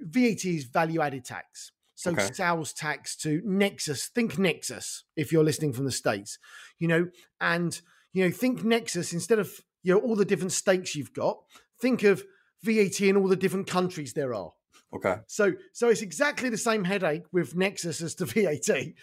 [0.00, 1.72] VAT is value added tax.
[1.94, 2.28] So okay.
[2.32, 6.38] sales tax to Nexus, think Nexus if you're listening from the States,
[6.78, 7.08] you know,
[7.40, 7.80] and,
[8.12, 9.50] you know, think Nexus instead of,
[9.82, 11.38] you know, all the different stakes you've got,
[11.80, 12.22] think of
[12.62, 14.52] VAT in all the different countries there are.
[14.94, 15.16] Okay.
[15.26, 18.94] So, so it's exactly the same headache with Nexus as to VAT.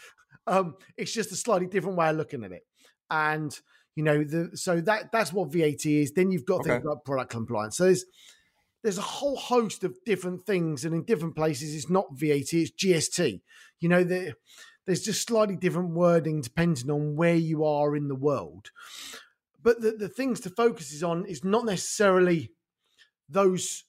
[0.48, 2.64] Um, it's just a slightly different way of looking at it.
[3.10, 3.58] And,
[3.96, 6.12] you know, the so that that's what VAT is.
[6.12, 6.72] Then you've got okay.
[6.72, 7.78] things like product compliance.
[7.78, 8.06] So there's
[8.84, 12.72] there's a whole host of different things, and in different places it's not VAT, it's
[12.72, 13.42] GST.
[13.80, 14.34] You know, the,
[14.86, 18.70] there's just slightly different wording depending on where you are in the world.
[19.64, 22.52] But the, the things to focus is on is not necessarily
[23.30, 23.84] those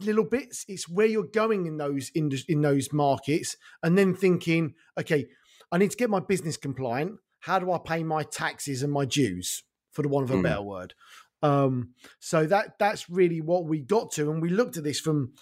[0.00, 0.64] little bits.
[0.68, 5.26] It's where you're going in those in, in those markets, and then thinking, okay,
[5.70, 9.04] I need to get my business compliant how do I pay my taxes and my
[9.04, 10.44] dues, for the want of a mm.
[10.44, 10.94] better word?
[11.42, 15.32] Um, so that that's really what we got to, and we looked at this from,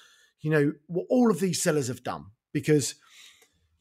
[0.41, 2.95] you know, what all of these sellers have done because,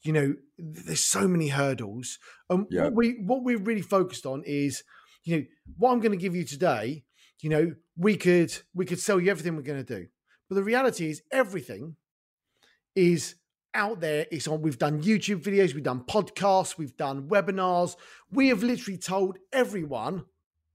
[0.03, 2.19] you know, there's so many hurdles,
[2.49, 2.83] and yeah.
[2.83, 4.83] what we what we're really focused on is,
[5.23, 5.43] you know,
[5.77, 7.05] what I'm going to give you today.
[7.41, 10.07] You know, we could we could sell you everything we're going to do,
[10.49, 11.95] but the reality is everything
[12.95, 13.35] is
[13.73, 14.25] out there.
[14.31, 14.61] It's on.
[14.61, 17.95] We've done YouTube videos, we've done podcasts, we've done webinars.
[18.31, 20.25] We have literally told everyone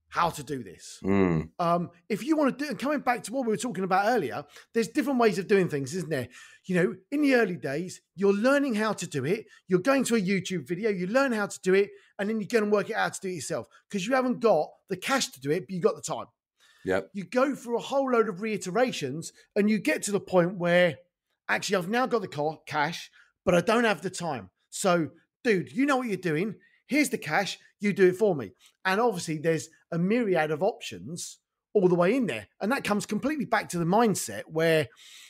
[0.09, 0.99] how to do this.
[1.03, 1.49] Mm.
[1.59, 4.07] Um, if you want to do, and coming back to what we were talking about
[4.07, 6.29] earlier, there's different ways of doing things, isn't there?
[6.65, 9.45] You know, in the early days, you're learning how to do it.
[9.67, 12.47] You're going to a YouTube video, you learn how to do it, and then you
[12.47, 15.27] go and work it out to do it yourself because you haven't got the cash
[15.31, 16.27] to do it, but you got the time.
[16.85, 17.09] Yep.
[17.13, 20.97] You go through a whole load of reiterations, and you get to the point where
[21.47, 23.11] actually, I've now got the cash,
[23.43, 24.49] but I don't have the time.
[24.69, 25.09] So,
[25.43, 26.55] dude, you know what you're doing.
[26.87, 27.57] Here's the cash.
[27.79, 28.51] You do it for me.
[28.83, 31.39] And obviously, there's a myriad of options
[31.73, 32.47] all the way in there.
[32.61, 34.87] And that comes completely back to the mindset where,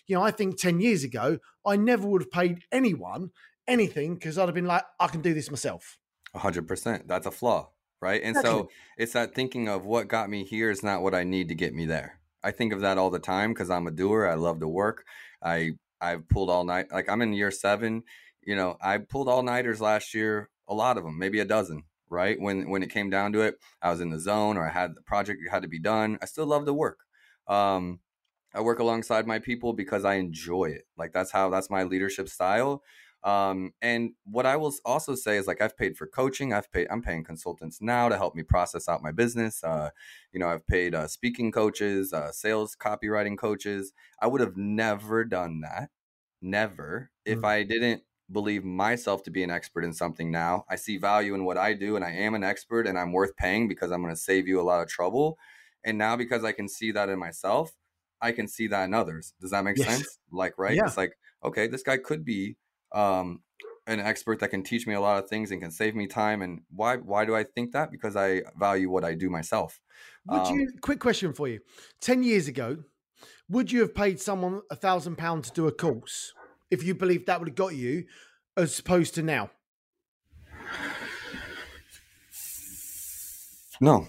[0.07, 3.31] you know, I think 10 years ago, I never would have paid anyone
[3.67, 5.97] anything because I'd have been like, I can do this myself.
[6.35, 7.07] 100%.
[7.07, 7.69] That's a flaw,
[8.05, 8.21] right?
[8.23, 11.47] And so it's that thinking of what got me here is not what I need
[11.47, 12.19] to get me there.
[12.43, 14.27] I think of that all the time because I'm a doer.
[14.27, 15.05] I love to work.
[15.43, 16.91] I I've pulled all night.
[16.91, 18.03] Like I'm in year seven.
[18.43, 21.83] You know, I pulled all nighters last year a lot of them, maybe a dozen,
[22.09, 22.39] right?
[22.39, 24.93] When when it came down to it, I was in the zone or I had
[24.95, 26.19] the project had to be done.
[26.21, 26.99] I still love to work.
[27.47, 28.01] Um,
[28.53, 30.83] I work alongside my people because I enjoy it.
[30.95, 32.83] Like that's how that's my leadership style.
[33.25, 36.53] Um, and what I will also say is like I've paid for coaching.
[36.53, 36.87] I've paid.
[36.91, 39.63] I'm paying consultants now to help me process out my business.
[39.63, 39.89] Uh,
[40.31, 43.93] you know, I've paid uh, speaking coaches, uh, sales copywriting coaches.
[44.21, 45.89] I would have never done that,
[46.39, 47.39] never, mm-hmm.
[47.39, 50.29] if I didn't believe myself to be an expert in something.
[50.31, 53.11] Now I see value in what I do, and I am an expert, and I'm
[53.11, 55.39] worth paying because I'm going to save you a lot of trouble.
[55.83, 57.71] And now because I can see that in myself,
[58.21, 59.33] I can see that in others.
[59.41, 59.87] Does that make yes.
[59.87, 60.19] sense?
[60.31, 60.75] Like, right?
[60.75, 60.85] Yeah.
[60.85, 62.57] It's like, okay, this guy could be
[62.93, 63.41] um,
[63.87, 66.41] an expert that can teach me a lot of things and can save me time.
[66.41, 67.91] And why why do I think that?
[67.91, 69.79] Because I value what I do myself.
[70.27, 70.71] Would um, you?
[70.81, 71.59] Quick question for you:
[72.01, 72.77] Ten years ago,
[73.49, 76.33] would you have paid someone a thousand pounds to do a course
[76.71, 78.05] if you believed that would have got you,
[78.57, 79.51] as opposed to now?
[83.81, 84.07] No,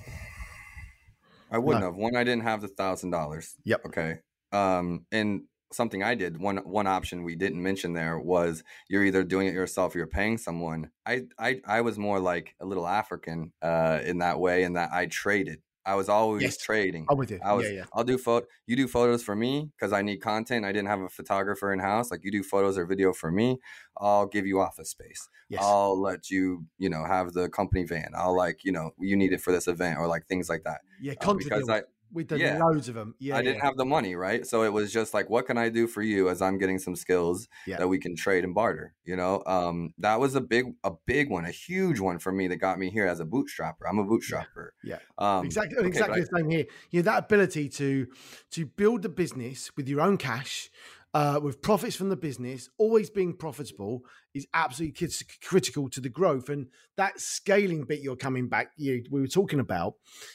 [1.51, 1.89] I wouldn't no.
[1.89, 1.97] have.
[1.97, 3.57] One, I didn't have the thousand dollars.
[3.65, 3.87] Yep.
[3.87, 4.21] Okay.
[4.53, 6.41] Um, and something I did.
[6.41, 10.07] One one option we didn't mention there was you're either doing it yourself or you're
[10.07, 10.91] paying someone.
[11.05, 14.91] I I, I was more like a little African uh, in that way, in that
[14.93, 15.61] I traded.
[15.87, 16.57] I was always yes.
[16.57, 17.07] trading.
[17.09, 17.39] I'm with you.
[17.45, 17.65] I was.
[17.67, 17.85] Yeah, yeah.
[17.93, 18.45] I'll do photo.
[18.67, 20.65] You do photos for me because I need content.
[20.65, 22.11] I didn't have a photographer in house.
[22.11, 23.59] Like you do photos or video for me.
[23.97, 25.29] I'll give you office space.
[25.49, 25.63] Yes.
[25.63, 28.11] I'll let you, you know, have the company van.
[28.17, 30.81] I'll like, you know, you need it for this event or like things like that.
[31.01, 31.83] Yeah, uh, because I
[32.17, 32.59] We've done yeah.
[32.65, 33.15] loads of them.
[33.19, 34.47] Yeah, I didn't have the money, right?
[34.47, 36.97] So it was just like, what can I do for you as I'm getting some
[36.97, 37.77] skills yeah.
[37.77, 38.95] that we can trade and barter?
[39.05, 42.49] You know, um, that was a big, a big one, a huge one for me
[42.49, 43.85] that got me here as a bootstrapper.
[43.87, 44.71] I'm a bootstrapper.
[44.83, 45.39] Yeah, yeah.
[45.39, 46.65] Um, exactly, okay, exactly the same here.
[46.91, 48.07] You know, that ability to
[48.53, 50.71] to build a business with your own cash.
[51.15, 54.03] Uh, with profits from the business, always being profitable
[54.35, 55.09] is absolutely
[55.43, 56.51] critical to the growth.
[56.51, 56.67] And
[56.99, 59.95] that scaling bit you're coming back, you we were talking about,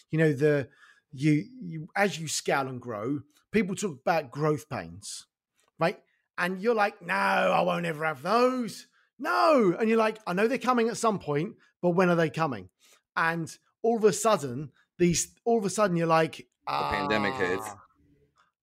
[0.10, 0.70] you know, the
[1.13, 3.21] you, you as you scale and grow,
[3.52, 5.28] people talk about growth pains,
[5.80, 6.00] right?
[6.38, 8.88] And you're like, no, I won't ever have those.
[9.19, 9.76] No.
[9.80, 12.69] And you're like, I know they're coming at some point, but when are they coming?
[13.15, 17.34] And all of a sudden, these all of a sudden you're like, ah, the pandemic
[17.36, 17.63] hits.
[17.65, 17.82] Ah,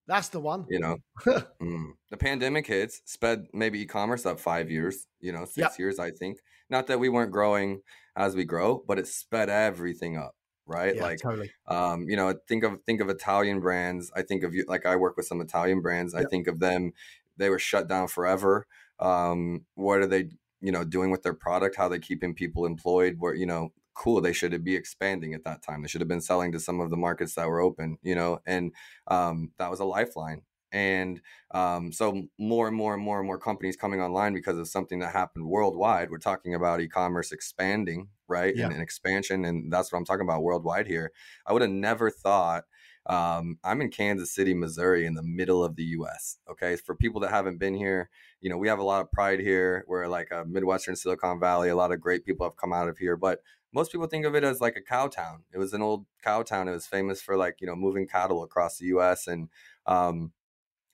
[0.07, 0.67] that's the one.
[0.71, 0.97] You know,
[1.63, 1.91] mm.
[2.11, 5.07] the pandemic hits, sped maybe e-commerce up five years.
[5.21, 5.79] You know, six yep.
[5.79, 6.39] years, I think.
[6.71, 7.83] Not that we weren't growing
[8.17, 10.35] as we grow, but it sped everything up
[10.69, 10.95] right?
[10.95, 11.51] Yeah, like totally.
[11.67, 14.13] Um, you know, think of think of Italian brands.
[14.15, 16.15] I think of you like I work with some Italian brands.
[16.15, 16.25] Yep.
[16.25, 16.93] I think of them.
[17.37, 18.67] They were shut down forever.
[19.01, 20.29] Um, what are they,
[20.61, 21.77] you know, doing with their product?
[21.77, 23.17] How they keeping people employed?
[23.19, 24.21] Where you know, cool.
[24.21, 25.83] They should be expanding at that time.
[25.83, 27.99] They should have been selling to some of the markets that were open.
[28.03, 28.73] You know, and
[29.09, 33.39] um, that was a lifeline and um, so more and more and more and more
[33.39, 38.57] companies coming online because of something that happened worldwide we're talking about e-commerce expanding right
[38.57, 38.65] yeah.
[38.65, 41.13] and, and, expansion and that's what i'm talking about worldwide here
[41.47, 42.65] i would have never thought
[43.07, 47.21] um, i'm in kansas city missouri in the middle of the us okay for people
[47.21, 48.11] that haven't been here
[48.41, 51.69] you know we have a lot of pride here we're like a midwestern silicon valley
[51.69, 53.41] a lot of great people have come out of here but
[53.73, 56.43] most people think of it as like a cow town it was an old cow
[56.43, 59.49] town it was famous for like you know moving cattle across the us and
[59.87, 60.33] um,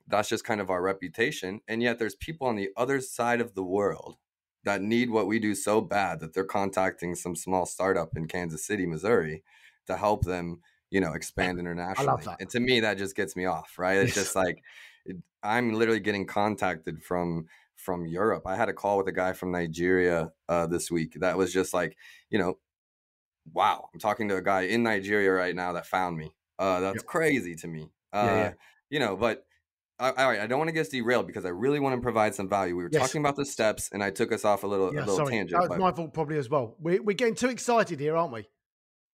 [0.07, 1.61] that's just kind of our reputation.
[1.69, 4.17] And yet there's people on the other side of the world
[4.65, 8.67] that need what we do so bad that they're contacting some small startup in Kansas
[8.67, 9.43] City, Missouri
[9.87, 12.25] to help them, you know, expand internationally.
[12.41, 13.99] And to me, that just gets me off, right?
[13.99, 14.63] It's just like
[15.05, 17.47] it, I'm literally getting contacted from
[17.77, 18.47] from Europe.
[18.47, 21.75] I had a call with a guy from Nigeria uh, this week that was just
[21.75, 21.97] like,
[22.31, 22.59] you know,
[23.53, 26.33] wow, I'm talking to a guy in Nigeria right now that found me.
[26.59, 27.07] Uh, that's yep.
[27.07, 27.91] crazy to me.
[28.13, 28.53] Uh, yeah, yeah.
[28.91, 29.45] You know, but
[30.01, 32.49] all right, I don't want to get derailed because I really want to provide some
[32.49, 32.77] value.
[32.77, 33.03] We were yes.
[33.03, 35.33] talking about the steps, and I took us off a little, yeah, a little sorry.
[35.33, 35.61] tangent.
[35.61, 36.75] That was my fault, probably as well.
[36.81, 38.49] We're, we're getting too excited here, aren't we?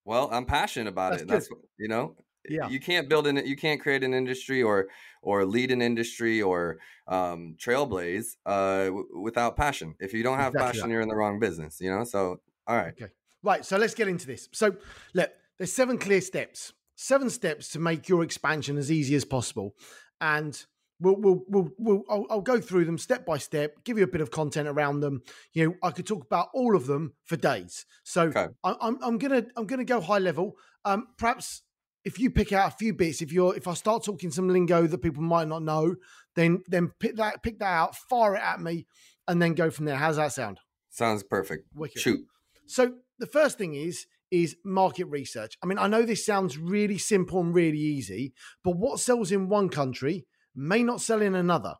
[0.04, 1.28] Well, I'm passionate about that's it.
[1.28, 1.34] Good.
[1.34, 2.16] That's you know,
[2.48, 2.68] yeah.
[2.68, 4.88] You can't build an, you can't create an industry or
[5.22, 9.94] or lead an industry or um, trailblaze uh, w- without passion.
[10.00, 10.92] If you don't have exactly passion, that.
[10.94, 11.80] you're in the wrong business.
[11.80, 12.04] You know.
[12.04, 12.88] So, all right.
[12.88, 13.12] Okay.
[13.42, 13.64] Right.
[13.64, 14.48] So let's get into this.
[14.52, 14.76] So,
[15.14, 16.72] look, there's seven clear steps.
[16.96, 19.74] Seven steps to make your expansion as easy as possible.
[20.20, 20.62] And
[21.00, 24.08] we'll we'll we'll, we'll I'll, I'll, go through them step by step, give you a
[24.08, 25.22] bit of content around them.
[25.52, 27.86] You know, I could talk about all of them for days.
[28.04, 28.48] So okay.
[28.62, 30.56] I, I'm I'm gonna I'm gonna go high level.
[30.84, 31.62] Um, perhaps
[32.04, 34.86] if you pick out a few bits, if you're if I start talking some lingo
[34.86, 35.96] that people might not know,
[36.36, 38.86] then then pick that pick that out, fire it at me,
[39.28, 39.96] and then go from there.
[39.96, 40.60] How's that sound?
[40.90, 41.68] Sounds perfect.
[41.74, 42.00] Wicked.
[42.00, 42.20] Shoot.
[42.66, 45.56] So the first thing is is market research.
[45.62, 49.48] I mean, I know this sounds really simple and really easy, but what sells in
[49.48, 51.74] one country may not sell in another.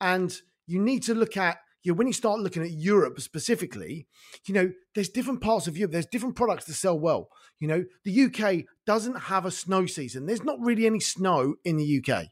[0.00, 0.34] And
[0.66, 4.06] you need to look at, you know, when you start looking at Europe specifically,
[4.46, 7.28] you know, there's different parts of Europe, there's different products to sell well.
[7.58, 10.26] You know, the UK doesn't have a snow season.
[10.26, 12.26] There's not really any snow in the UK.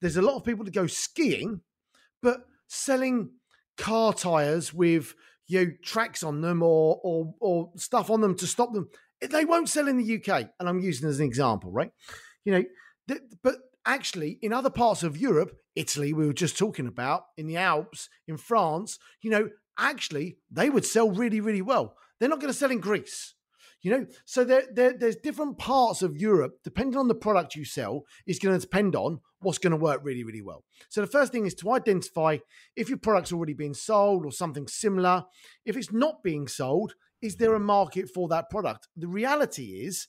[0.00, 1.60] There's a lot of people that go skiing,
[2.22, 3.30] but selling
[3.76, 5.14] car tires with
[5.46, 8.88] you know, tracks on them or or or stuff on them to stop them,
[9.20, 10.48] eh, they won't sell in the UK.
[10.58, 11.90] And I'm using as an example, right?
[12.44, 12.64] You know,
[13.08, 17.46] th- but actually in other parts of Europe, Italy, we were just talking about, in
[17.46, 21.96] the Alps, in France, you know, actually they would sell really, really well.
[22.18, 23.34] They're not going to sell in Greece.
[23.82, 27.64] You know, so there, there, there's different parts of Europe, depending on the product you
[27.64, 30.64] sell, is going to depend on what's going to work really, really well.
[30.88, 32.38] So the first thing is to identify
[32.76, 35.24] if your product's already being sold or something similar.
[35.64, 38.86] If it's not being sold, is there a market for that product?
[38.96, 40.06] The reality is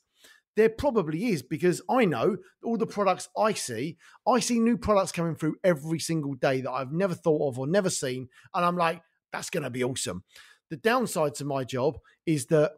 [0.56, 3.98] there probably is because I know all the products I see,
[4.28, 7.66] I see new products coming through every single day that I've never thought of or
[7.66, 8.30] never seen.
[8.54, 9.02] And I'm like,
[9.32, 10.24] that's going to be awesome.
[10.70, 12.74] The downside to my job is that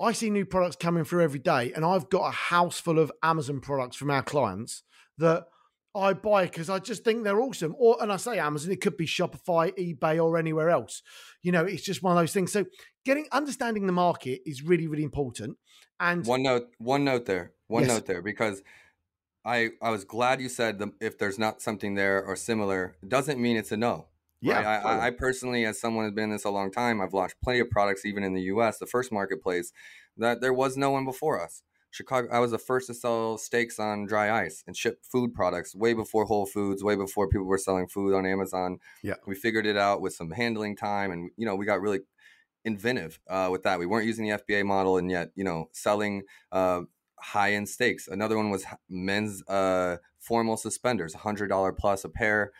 [0.00, 3.10] I see new products coming through every day, and I've got a house full of
[3.22, 4.82] Amazon products from our clients
[5.18, 5.46] that
[5.94, 7.74] I buy because I just think they're awesome.
[7.78, 11.02] Or, and I say Amazon, it could be Shopify, eBay, or anywhere else.
[11.42, 12.52] You know, it's just one of those things.
[12.52, 12.66] So,
[13.06, 15.56] getting understanding the market is really, really important.
[15.98, 17.92] And one note, one note there, one yes.
[17.92, 18.62] note there, because
[19.46, 23.40] I I was glad you said the, if there's not something there or similar, doesn't
[23.40, 24.08] mean it's a no.
[24.46, 24.84] Yeah, right?
[24.84, 27.60] I, I, personally, as someone who's been in this a long time, I've launched plenty
[27.60, 29.72] of products, even in the U.S., the first marketplace,
[30.16, 31.62] that there was no one before us.
[31.90, 35.74] Chicago, I was the first to sell steaks on dry ice and ship food products
[35.74, 38.78] way before Whole Foods, way before people were selling food on Amazon.
[39.02, 42.00] Yeah, we figured it out with some handling time, and you know, we got really
[42.66, 43.78] inventive uh, with that.
[43.78, 46.82] We weren't using the FBA model, and yet, you know, selling uh,
[47.18, 48.08] high end steaks.
[48.08, 52.52] Another one was men's uh, formal suspenders, hundred dollar plus a pair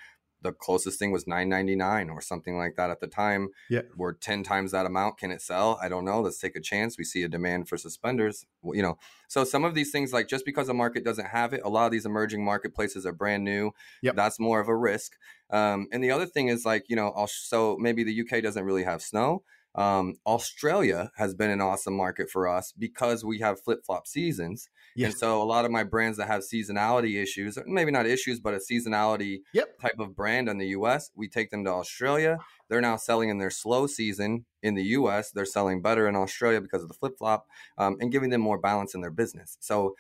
[0.47, 3.49] the closest thing was 999 or something like that at the time.
[3.69, 3.83] Yeah.
[3.97, 5.19] We're 10 times that amount.
[5.19, 5.79] Can it sell?
[5.83, 6.21] I don't know.
[6.21, 6.97] Let's take a chance.
[6.97, 8.47] We see a demand for suspenders.
[8.63, 11.61] You know so some of these things like just because a market doesn't have it
[11.65, 13.73] a lot of these emerging marketplaces are brand new.
[14.03, 14.17] Yep.
[14.17, 15.13] that's more of a risk.
[15.51, 18.85] Um, and the other thing is like you know so maybe the uk doesn't really
[18.85, 19.43] have snow.
[19.75, 24.71] Um, Australia has been an awesome market for us because we have flip flop seasons.
[24.97, 25.13] Yes.
[25.13, 28.55] And so a lot of my brands that have seasonality issues, maybe not issues, but
[28.55, 29.79] a seasonality yep.
[29.79, 32.39] type of brand in the US, we take them to Australia.
[32.69, 35.31] They're now selling in their slow season in the US.
[35.31, 38.59] They're selling better in Australia because of the flip flop um, and giving them more
[38.59, 39.59] balance in their business.
[39.61, 39.95] So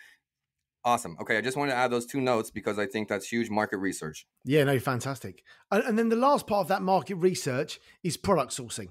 [0.86, 1.16] Awesome.
[1.20, 3.78] Okay, I just wanted to add those two notes because I think that's huge market
[3.78, 4.24] research.
[4.44, 5.42] Yeah, no, fantastic.
[5.72, 8.90] And, and, then the last part of that market research is product sourcing.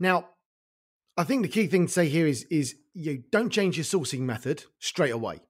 [0.00, 0.30] Now,
[1.18, 4.20] I think the key thing to say here is is you don't change your sourcing
[4.20, 5.40] method straight away.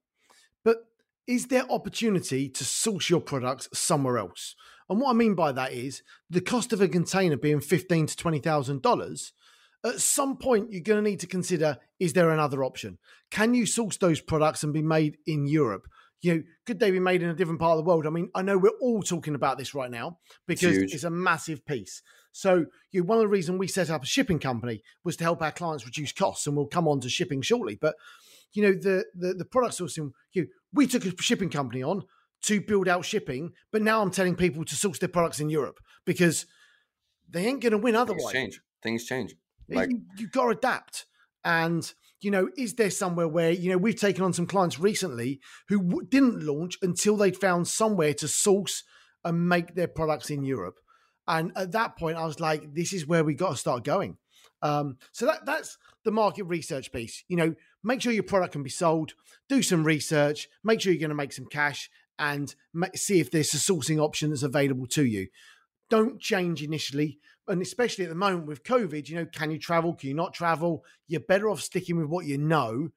[0.64, 0.86] But
[1.26, 4.54] is there opportunity to source your products somewhere else?
[4.88, 8.16] And what I mean by that is the cost of a container being fifteen to
[8.16, 9.32] twenty thousand dollars.
[9.84, 12.98] At some point, you're going to need to consider: is there another option?
[13.30, 15.86] Can you source those products and be made in Europe?
[16.20, 18.06] You know, could they be made in a different part of the world?
[18.06, 21.10] I mean, I know we're all talking about this right now because it's, it's a
[21.10, 22.00] massive piece.
[22.32, 25.24] So, you know, one of the reasons we set up a shipping company was to
[25.24, 27.76] help our clients reduce costs, and we'll come on to shipping shortly.
[27.80, 27.94] But
[28.52, 32.04] you know, the the, the product sourcing, you know, we took a shipping company on
[32.42, 35.78] to build out shipping, but now I'm telling people to source their products in Europe
[36.04, 36.46] because
[37.28, 38.32] they ain't going to win otherwise.
[38.32, 38.60] Things change.
[38.82, 39.34] Things change.
[39.68, 41.06] Like you, you've got to adapt.
[41.44, 45.40] And you know, is there somewhere where you know we've taken on some clients recently
[45.68, 48.84] who w- didn't launch until they'd found somewhere to source
[49.24, 50.76] and make their products in Europe?
[51.26, 54.16] And at that point, I was like, this is where we got to start going.
[54.62, 57.24] Um, so that that's the market research piece.
[57.28, 59.14] You know, make sure your product can be sold,
[59.48, 62.54] do some research, make sure you're going to make some cash, and
[62.94, 65.28] see if there's a sourcing option that's available to you.
[65.90, 67.18] Don't change initially,
[67.48, 69.08] and especially at the moment with COVID.
[69.08, 69.94] You know, can you travel?
[69.94, 70.84] Can you not travel?
[71.08, 72.90] You're better off sticking with what you know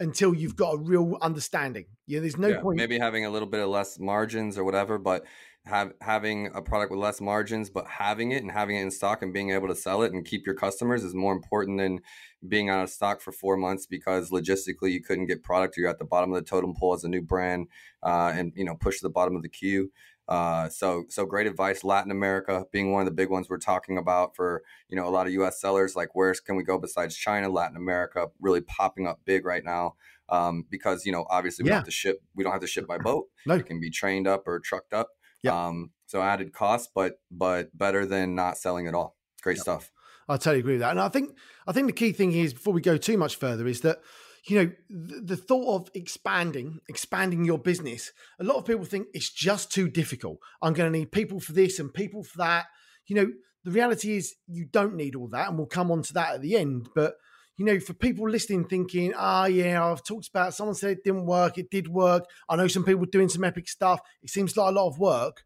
[0.00, 1.86] until you've got a real understanding.
[2.06, 2.76] Yeah, there's no yeah, point.
[2.76, 5.24] Maybe having a little bit of less margins or whatever, but
[5.66, 9.22] have having a product with less margins, but having it and having it in stock
[9.22, 12.00] and being able to sell it and keep your customers is more important than
[12.46, 15.90] being out of stock for four months because logistically you couldn't get product or you're
[15.90, 17.66] at the bottom of the totem pole as a new brand
[18.02, 19.90] uh, and you know push to the bottom of the queue.
[20.28, 21.82] Uh, so so great advice.
[21.82, 25.10] Latin America being one of the big ones we're talking about for you know a
[25.10, 25.60] lot of U.S.
[25.60, 25.96] sellers.
[25.96, 27.48] Like where can we go besides China?
[27.48, 29.94] Latin America really popping up big right now
[30.28, 31.76] um, because you know obviously we yeah.
[31.76, 32.22] don't have to ship.
[32.34, 33.28] We don't have to ship by boat.
[33.46, 33.54] No.
[33.54, 35.08] It can be trained up or trucked up.
[35.42, 35.66] Yeah.
[35.66, 39.16] Um, so added cost, but but better than not selling at all.
[39.42, 39.62] Great yep.
[39.62, 39.90] stuff.
[40.28, 40.90] I totally agree with that.
[40.90, 41.36] And I think
[41.66, 44.00] I think the key thing is before we go too much further is that
[44.46, 49.08] you know the, the thought of expanding expanding your business a lot of people think
[49.12, 52.66] it's just too difficult i'm going to need people for this and people for that
[53.08, 53.26] you know
[53.64, 56.40] the reality is you don't need all that, and we'll come on to that at
[56.40, 56.88] the end.
[56.94, 57.14] But
[57.58, 60.54] you know, for people listening, thinking, ah, yeah, I've talked about.
[60.54, 61.58] Someone said it didn't work.
[61.58, 62.24] It did work.
[62.48, 64.00] I know some people doing some epic stuff.
[64.22, 65.42] It seems like a lot of work.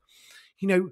[0.58, 0.90] You know,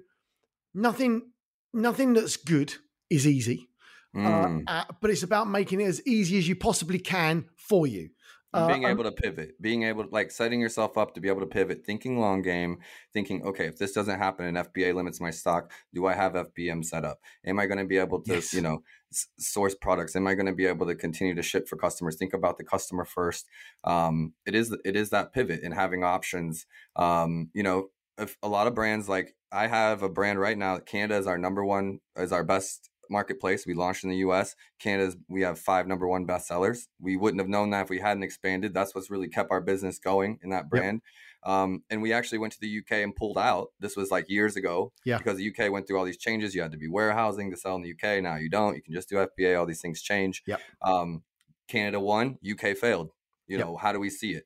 [0.73, 1.29] nothing,
[1.73, 2.73] nothing that's good
[3.11, 3.69] is easy.
[4.15, 4.63] Mm.
[4.67, 8.09] Uh, uh, but it's about making it as easy as you possibly can for you.
[8.53, 11.39] Uh, being able to pivot, being able to like setting yourself up to be able
[11.39, 12.79] to pivot, thinking long game,
[13.13, 16.83] thinking, okay, if this doesn't happen and FBA limits my stock, do I have FBM
[16.83, 17.19] set up?
[17.45, 18.53] Am I going to be able to, yes.
[18.53, 20.15] you know, s- source products?
[20.15, 22.17] Am I going to be able to continue to ship for customers?
[22.17, 23.47] Think about the customer first.
[23.85, 26.65] Um, it is it is that pivot and having options.
[26.97, 27.87] Um, you know,
[28.17, 30.77] if a lot of brands like I have a brand right now.
[30.79, 33.65] Canada is our number one, is our best marketplace.
[33.65, 34.55] We launched in the US.
[34.79, 36.87] Canada's we have five number one bestsellers.
[36.99, 38.73] We wouldn't have known that if we hadn't expanded.
[38.73, 41.01] That's what's really kept our business going in that brand.
[41.45, 41.53] Yep.
[41.53, 43.69] Um, and we actually went to the UK and pulled out.
[43.79, 44.91] This was like years ago.
[45.05, 45.17] Yeah.
[45.17, 46.55] Because the UK went through all these changes.
[46.55, 48.23] You had to be warehousing to sell in the UK.
[48.23, 48.75] Now you don't.
[48.75, 49.59] You can just do FBA.
[49.59, 50.43] All these things change.
[50.47, 50.57] Yeah.
[50.81, 51.23] Um,
[51.67, 52.37] Canada won.
[52.49, 53.11] UK failed.
[53.47, 53.67] You yep.
[53.67, 54.45] know, how do we see it?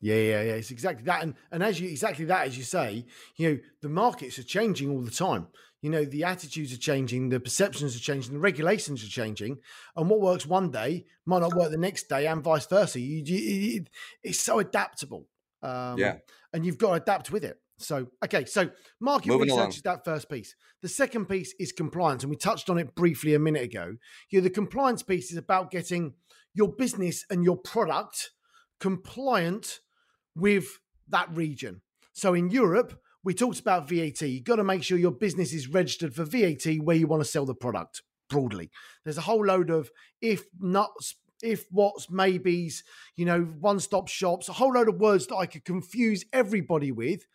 [0.00, 0.52] Yeah, yeah, yeah.
[0.54, 3.04] It's exactly that, and and as you exactly that as you say,
[3.36, 5.48] you know, the markets are changing all the time
[5.82, 9.58] you know the attitudes are changing the perceptions are changing the regulations are changing
[9.96, 13.00] and what works one day might not work the next day and vice versa.
[13.00, 13.84] You, you,
[14.22, 15.26] it's so adaptable
[15.62, 16.16] um, yeah.
[16.52, 17.60] and you've got to adapt with it.
[17.78, 18.70] So okay so
[19.00, 19.70] market Moving research along.
[19.70, 20.54] is that first piece.
[20.82, 23.96] The second piece is compliance and we touched on it briefly a minute ago.
[24.28, 26.14] You know, the compliance piece is about getting
[26.52, 28.30] your business and your product
[28.80, 29.80] compliant
[30.34, 30.78] with
[31.08, 31.80] that region.
[32.12, 34.22] So in europe we talked about VAT.
[34.22, 37.28] You've got to make sure your business is registered for VAT where you want to
[37.28, 38.70] sell the product broadly.
[39.04, 39.90] There's a whole load of
[40.22, 42.82] if nuts, if what's, maybes,
[43.16, 46.92] you know, one stop shops, a whole load of words that I could confuse everybody
[46.92, 47.26] with.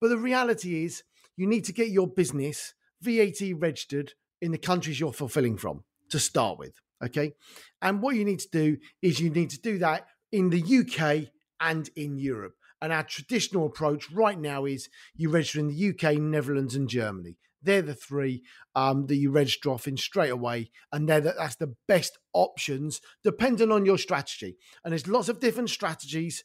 [0.00, 1.02] But the reality is,
[1.36, 6.18] you need to get your business VAT registered in the countries you're fulfilling from to
[6.18, 6.74] start with.
[7.02, 7.32] Okay.
[7.80, 11.30] And what you need to do is you need to do that in the UK
[11.60, 12.54] and in Europe.
[12.82, 17.36] And our traditional approach right now is you register in the UK, Netherlands, and Germany.
[17.62, 18.42] They're the three
[18.74, 23.00] um, that you register off in straight away, and they're the, that's the best options
[23.22, 24.56] depending on your strategy.
[24.84, 26.42] And there's lots of different strategies.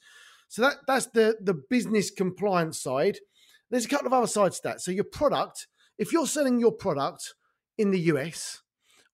[0.48, 3.18] So that that's the the business compliance side.
[3.72, 4.82] There's a couple of other sides to that.
[4.82, 5.66] So your product,
[5.98, 7.34] if you're selling your product
[7.80, 8.62] in the US,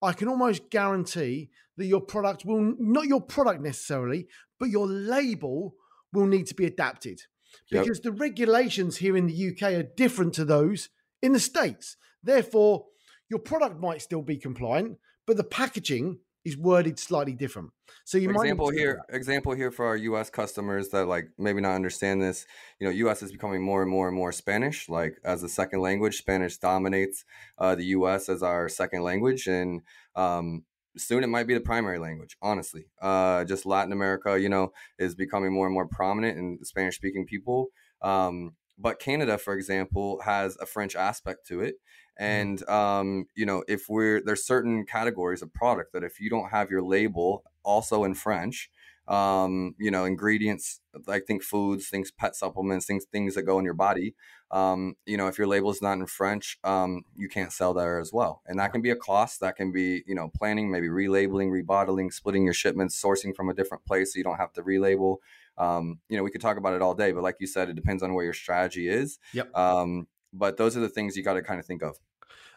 [0.01, 4.27] I can almost guarantee that your product will not your product necessarily,
[4.59, 5.75] but your label
[6.13, 7.21] will need to be adapted
[7.69, 8.03] because yep.
[8.03, 10.89] the regulations here in the UK are different to those
[11.21, 11.97] in the States.
[12.21, 12.85] Therefore,
[13.29, 17.69] your product might still be compliant, but the packaging is worded slightly different.
[18.03, 21.75] So you might example here example here for our US customers that like maybe not
[21.75, 22.45] understand this,
[22.79, 25.79] you know, US is becoming more and more and more Spanish like as a second
[25.79, 26.17] language.
[26.17, 27.23] Spanish dominates
[27.57, 29.81] uh, the US as our second language and
[30.15, 30.63] um,
[30.97, 32.85] soon it might be the primary language honestly.
[33.01, 37.25] Uh, just latin america you know is becoming more and more prominent in spanish speaking
[37.25, 37.67] people.
[38.01, 41.75] Um, but canada for example has a french aspect to it.
[42.19, 42.23] Mm-hmm.
[42.25, 46.49] and um, you know if we're there's certain categories of product that if you don't
[46.49, 48.69] have your label also in french
[49.07, 53.65] um, you know, ingredients, like think foods, things, pet supplements, things, things that go in
[53.65, 54.15] your body.
[54.51, 57.99] Um, you know, if your label is not in French, um, you can't sell there
[57.99, 58.41] as well.
[58.45, 59.39] And that can be a cost.
[59.41, 63.53] That can be, you know, planning, maybe relabeling, rebottling, splitting your shipments, sourcing from a
[63.53, 65.17] different place so you don't have to relabel.
[65.57, 67.75] Um, you know, we could talk about it all day, but like you said, it
[67.75, 69.19] depends on where your strategy is.
[69.33, 69.55] Yep.
[69.55, 71.97] Um, but those are the things you got to kind of think of.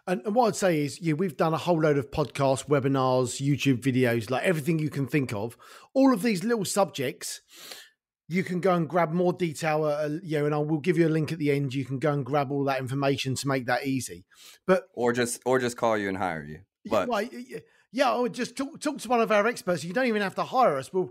[0.07, 3.41] And, and, what I'd say is, yeah, we've done a whole load of podcasts, webinars,
[3.45, 5.57] YouTube videos, like everything you can think of.
[5.95, 7.41] All of these little subjects,
[8.29, 11.09] you can go and grab more detail, uh, you know, and I will give you
[11.09, 11.75] a link at the end.
[11.75, 14.25] You can go and grab all that information to make that easy.
[14.67, 16.61] But or just or just call you and hire you.
[16.89, 17.29] But well,
[17.93, 19.85] yeah, or just talk, talk to one of our experts.
[19.85, 20.93] You don't even have to hire us.
[20.93, 21.11] We'll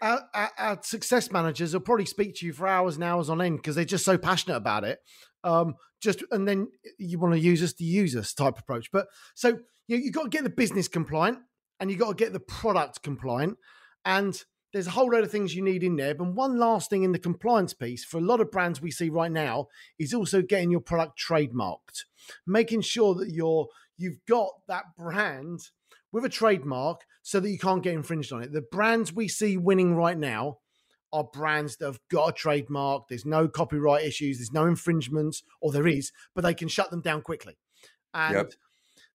[0.00, 3.40] our, our, our, success managers will probably speak to you for hours and hours on
[3.40, 4.98] end because they're just so passionate about it.
[5.44, 6.68] Um, just and then
[6.98, 8.90] you want to use us to use us type approach.
[8.92, 11.38] But so you you got to get the business compliant
[11.80, 13.58] and you've got to get the product compliant,
[14.04, 16.14] and there's a whole load of things you need in there.
[16.14, 19.10] But one last thing in the compliance piece for a lot of brands we see
[19.10, 19.68] right now
[19.98, 22.04] is also getting your product trademarked,
[22.46, 23.68] making sure that you're
[23.98, 25.60] you've got that brand
[26.10, 28.52] with a trademark so that you can't get infringed on it.
[28.52, 30.58] The brands we see winning right now
[31.12, 33.08] are brands that have got a trademark.
[33.08, 37.00] There's no copyright issues, there's no infringements, or there is, but they can shut them
[37.00, 37.56] down quickly.
[38.14, 38.52] And yep.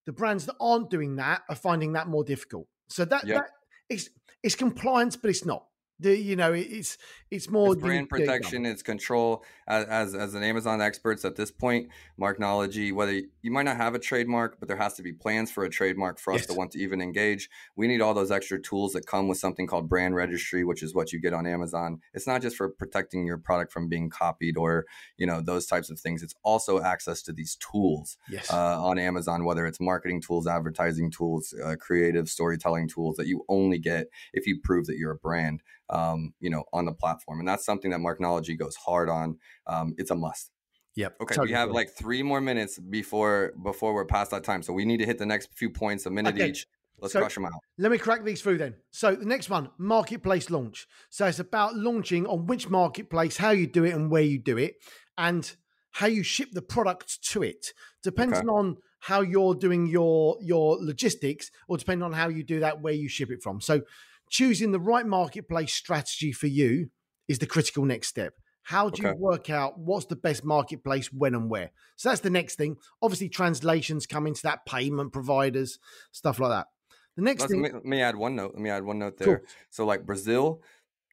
[0.06, 2.68] the brands that aren't doing that are finding that more difficult.
[2.90, 3.38] So that, yep.
[3.38, 3.50] that
[3.90, 4.10] it's,
[4.44, 5.66] it's compliance, but it's not.
[6.00, 6.98] The, you know, it's
[7.32, 8.66] it's more it's brand protection.
[8.66, 9.44] It's control.
[9.68, 11.90] As, as as an Amazon experts at this point,
[12.20, 12.94] Marknology.
[12.94, 15.70] Whether you might not have a trademark, but there has to be plans for a
[15.70, 16.48] trademark for us yes.
[16.48, 17.50] to want to even engage.
[17.76, 20.94] We need all those extra tools that come with something called brand registry, which is
[20.94, 22.02] what you get on Amazon.
[22.14, 24.86] It's not just for protecting your product from being copied or
[25.18, 26.22] you know those types of things.
[26.22, 28.52] It's also access to these tools yes.
[28.54, 33.44] uh, on Amazon, whether it's marketing tools, advertising tools, uh, creative storytelling tools that you
[33.50, 37.40] only get if you prove that you're a brand um, you know, on the platform.
[37.40, 39.38] And that's something that Marknology goes hard on.
[39.66, 40.52] Um, it's a must.
[40.96, 41.18] Yep.
[41.22, 41.36] Okay.
[41.36, 44.64] Totally we have like three more minutes before before we're past that time.
[44.64, 46.50] So we need to hit the next few points, a minute okay.
[46.50, 46.66] each.
[47.00, 47.54] Let's so crush them out.
[47.78, 48.76] Let me crack these through then.
[48.90, 50.88] So the next one, marketplace launch.
[51.12, 54.58] So it's about launching on which marketplace, how you do it, and where you do
[54.58, 54.78] it,
[55.16, 55.56] and
[55.92, 57.74] how you ship the product to it.
[58.02, 58.48] Depending okay.
[58.48, 62.94] on how you're doing your your logistics, or depending on how you do that, where
[62.94, 63.62] you ship it from.
[63.62, 63.82] So
[64.30, 66.90] choosing the right marketplace strategy for you
[67.28, 68.34] is the critical next step.
[68.64, 69.16] How do okay.
[69.16, 71.72] you work out what's the best marketplace, when and where?
[71.96, 72.76] So that's the next thing.
[73.02, 75.80] Obviously, translations come into that, payment providers,
[76.12, 76.68] stuff like that.
[77.16, 77.64] The next Let's, thing.
[77.64, 78.52] Let me, add one note.
[78.54, 79.38] Let me add one note there.
[79.38, 79.48] Cool.
[79.70, 80.62] So, like Brazil,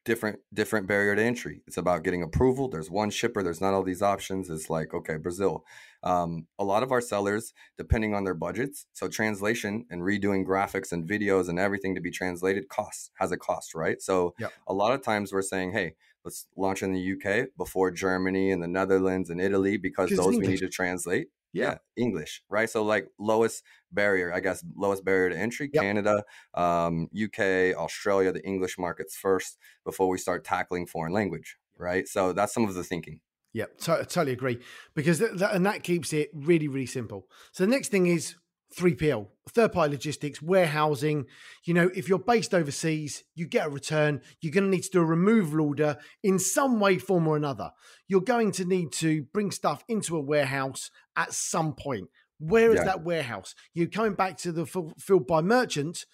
[0.05, 1.61] different different barrier to entry.
[1.67, 2.69] It's about getting approval.
[2.69, 3.43] There's one shipper.
[3.43, 4.49] There's not all these options.
[4.49, 5.65] It's like okay, Brazil.
[6.03, 10.91] Um, a lot of our sellers, depending on their budgets, so translation and redoing graphics
[10.91, 13.99] and videos and everything to be translated costs has a cost, right?
[14.01, 14.53] So yep.
[14.67, 18.61] a lot of times we're saying, hey, let's launch in the UK before Germany and
[18.61, 21.29] the Netherlands and Italy because those we need to translate.
[21.55, 21.77] Yeah.
[21.97, 22.03] yeah.
[22.03, 22.69] English, right?
[22.69, 25.83] So like lowest barrier, I guess lowest barrier to entry, yep.
[25.83, 32.07] Canada, um, UK, Australia, the English markets first before we start tackling foreign language, right?
[32.07, 33.21] So that's some of the thinking.
[33.53, 34.59] Yeah, t- totally agree.
[34.95, 37.29] Because th- th- and that keeps it really, really simple.
[37.53, 38.35] So the next thing is
[38.75, 41.25] 3PL, third party logistics, warehousing.
[41.63, 44.89] You know, if you're based overseas, you get a return, you're going to need to
[44.89, 47.71] do a removal order in some way, form, or another.
[48.07, 52.09] You're going to need to bring stuff into a warehouse at some point.
[52.39, 52.85] Where is yeah.
[52.85, 53.55] that warehouse?
[53.73, 56.05] You're coming back to the fulfilled by merchant.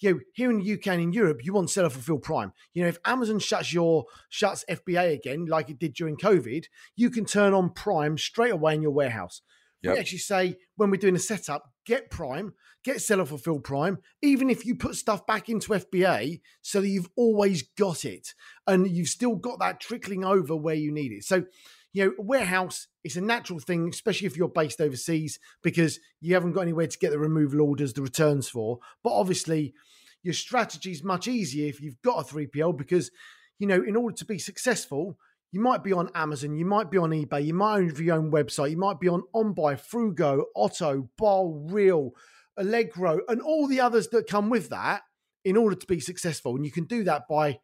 [0.00, 2.52] You know, here in the UK and in Europe, you want seller fulfilled prime.
[2.72, 6.64] You know, if Amazon shuts your shuts FBA again, like it did during COVID,
[6.96, 9.42] you can turn on Prime straight away in your warehouse.
[9.82, 9.94] Yep.
[9.94, 12.52] We actually say when we're doing a setup, get Prime,
[12.84, 17.10] get seller fulfilled Prime, even if you put stuff back into FBA so that you've
[17.16, 18.34] always got it
[18.66, 21.24] and you've still got that trickling over where you need it.
[21.24, 21.44] So,
[21.92, 26.52] you know, warehouse is a natural thing, especially if you're based overseas because you haven't
[26.52, 28.78] got anywhere to get the removal orders, the returns for.
[29.02, 29.74] But obviously,
[30.22, 33.10] your strategy is much easier if you've got a 3PL because,
[33.58, 35.18] you know, in order to be successful,
[35.52, 38.30] you might be on Amazon, you might be on eBay, you might own your own
[38.30, 42.12] website, you might be on OnBuy, Fruugo, Otto, Bol, Real,
[42.56, 45.02] Allegro, and all the others that come with that
[45.44, 46.54] in order to be successful.
[46.54, 47.58] And you can do that by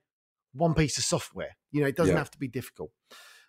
[0.52, 1.56] one piece of software.
[1.70, 2.18] You know, it doesn't yeah.
[2.18, 2.90] have to be difficult.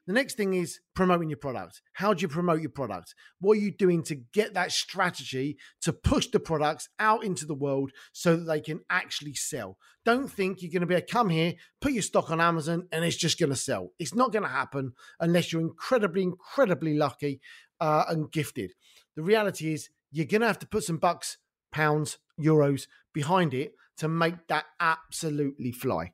[0.07, 1.81] The next thing is promoting your product.
[1.91, 3.13] How do you promote your product?
[3.41, 7.53] What are you doing to get that strategy to push the products out into the
[7.53, 9.77] world so that they can actually sell?
[10.05, 13.03] Don't think you're going to be a come here, put your stock on Amazon, and
[13.03, 13.91] it's just going to sell.
[13.99, 17.41] It's not going to happen unless you're incredibly, incredibly lucky
[17.81, 18.71] uh, and gifted.
[19.17, 21.37] The reality is you're going to have to put some bucks,
[21.73, 26.13] pounds, euros behind it to make that absolutely fly.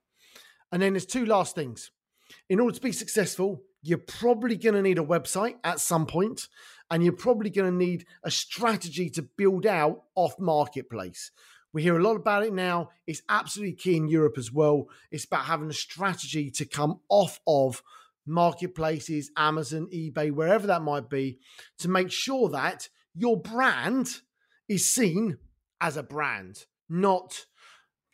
[0.71, 1.91] And then there's two last things.
[2.49, 6.47] In order to be successful, you're probably going to need a website at some point,
[6.89, 11.31] and you're probably going to need a strategy to build out off marketplace.
[11.73, 12.89] We hear a lot about it now.
[13.07, 14.87] It's absolutely key in Europe as well.
[15.11, 17.83] It's about having a strategy to come off of
[18.25, 21.39] marketplaces, Amazon, eBay, wherever that might be,
[21.79, 24.21] to make sure that your brand
[24.69, 25.37] is seen
[25.81, 27.45] as a brand, not,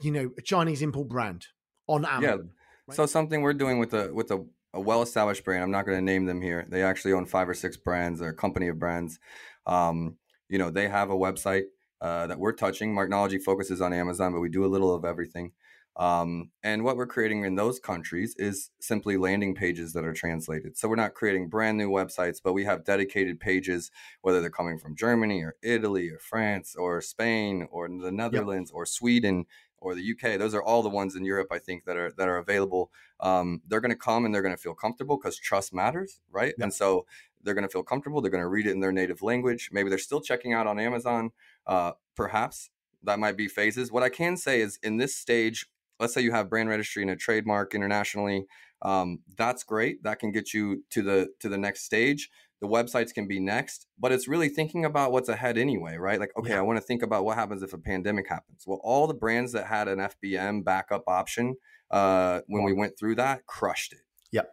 [0.01, 1.47] you know, a Chinese import brand
[1.88, 2.22] on Amazon.
[2.22, 2.51] Yeah.
[2.88, 2.95] Right?
[2.95, 5.63] So something we're doing with the with the a well-established brand.
[5.63, 6.65] I'm not going to name them here.
[6.70, 8.20] They actually own five or six brands.
[8.20, 9.20] They're a company of brands.
[9.65, 10.17] Um,
[10.47, 11.63] you know, they have a website
[12.01, 12.93] uh, that we're touching.
[12.93, 15.51] Marknology focuses on Amazon, but we do a little of everything.
[15.95, 20.78] Um, and what we're creating in those countries is simply landing pages that are translated.
[20.78, 23.91] So we're not creating brand new websites, but we have dedicated pages,
[24.22, 28.76] whether they're coming from Germany or Italy or France or Spain or the Netherlands yep.
[28.76, 29.45] or Sweden
[29.82, 30.38] or the UK.
[30.38, 32.91] Those are all the ones in Europe, I think, that are that are available.
[33.19, 36.53] Um, they're going to come and they're going to feel comfortable because trust matters, right?
[36.59, 37.05] And so
[37.43, 38.21] they're going to feel comfortable.
[38.21, 39.69] They're going to read it in their native language.
[39.71, 41.32] Maybe they're still checking out on Amazon.
[41.65, 42.69] Uh, perhaps
[43.03, 43.91] that might be phases.
[43.91, 45.67] What I can say is, in this stage,
[45.99, 48.45] let's say you have brand registry and a trademark internationally.
[48.82, 50.03] Um, that's great.
[50.03, 52.30] That can get you to the to the next stage
[52.62, 56.32] the websites can be next but it's really thinking about what's ahead anyway right like
[56.38, 56.60] okay yeah.
[56.60, 59.53] i want to think about what happens if a pandemic happens well all the brands
[59.53, 61.55] that had an fbm backup option
[61.91, 63.99] uh, when we went through that, crushed it.
[64.32, 64.51] Yep.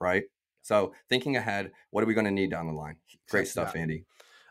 [0.00, 0.24] Right.
[0.62, 2.96] So thinking ahead, what are we going to need down the line?
[3.30, 3.78] Great stuff, that.
[3.78, 4.04] Andy.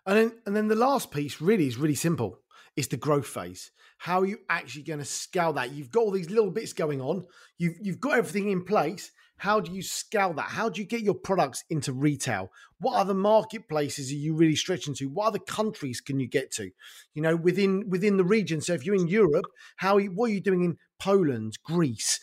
[0.06, 2.40] And then, and then the last piece really is really simple.
[2.76, 3.72] It's the growth phase.
[4.04, 5.72] How are you actually going to scale that?
[5.72, 7.24] You've got all these little bits going on.
[7.58, 9.14] You've you've got everything in place.
[9.38, 10.50] How do you scale that?
[10.50, 12.52] How do you get your products into retail?
[12.82, 15.06] What other marketplaces are you really stretching to?
[15.06, 16.70] What other countries can you get to?
[17.14, 18.60] You know, within within the region.
[18.60, 19.46] So if you're in Europe,
[19.78, 22.20] how are you, what are you doing in Poland, Greece,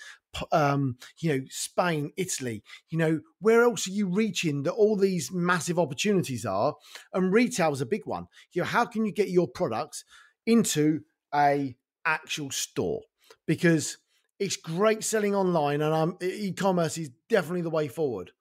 [0.52, 5.32] um, you know, Spain, Italy, you know, where else are you reaching that all these
[5.32, 6.74] massive opportunities are?
[7.14, 8.26] And retail is a big one.
[8.52, 10.04] You know, how can you get your products
[10.44, 11.04] into
[11.34, 13.02] a actual store?
[13.46, 13.98] Because
[14.38, 18.32] it's great selling online and um, e-commerce is definitely the way forward.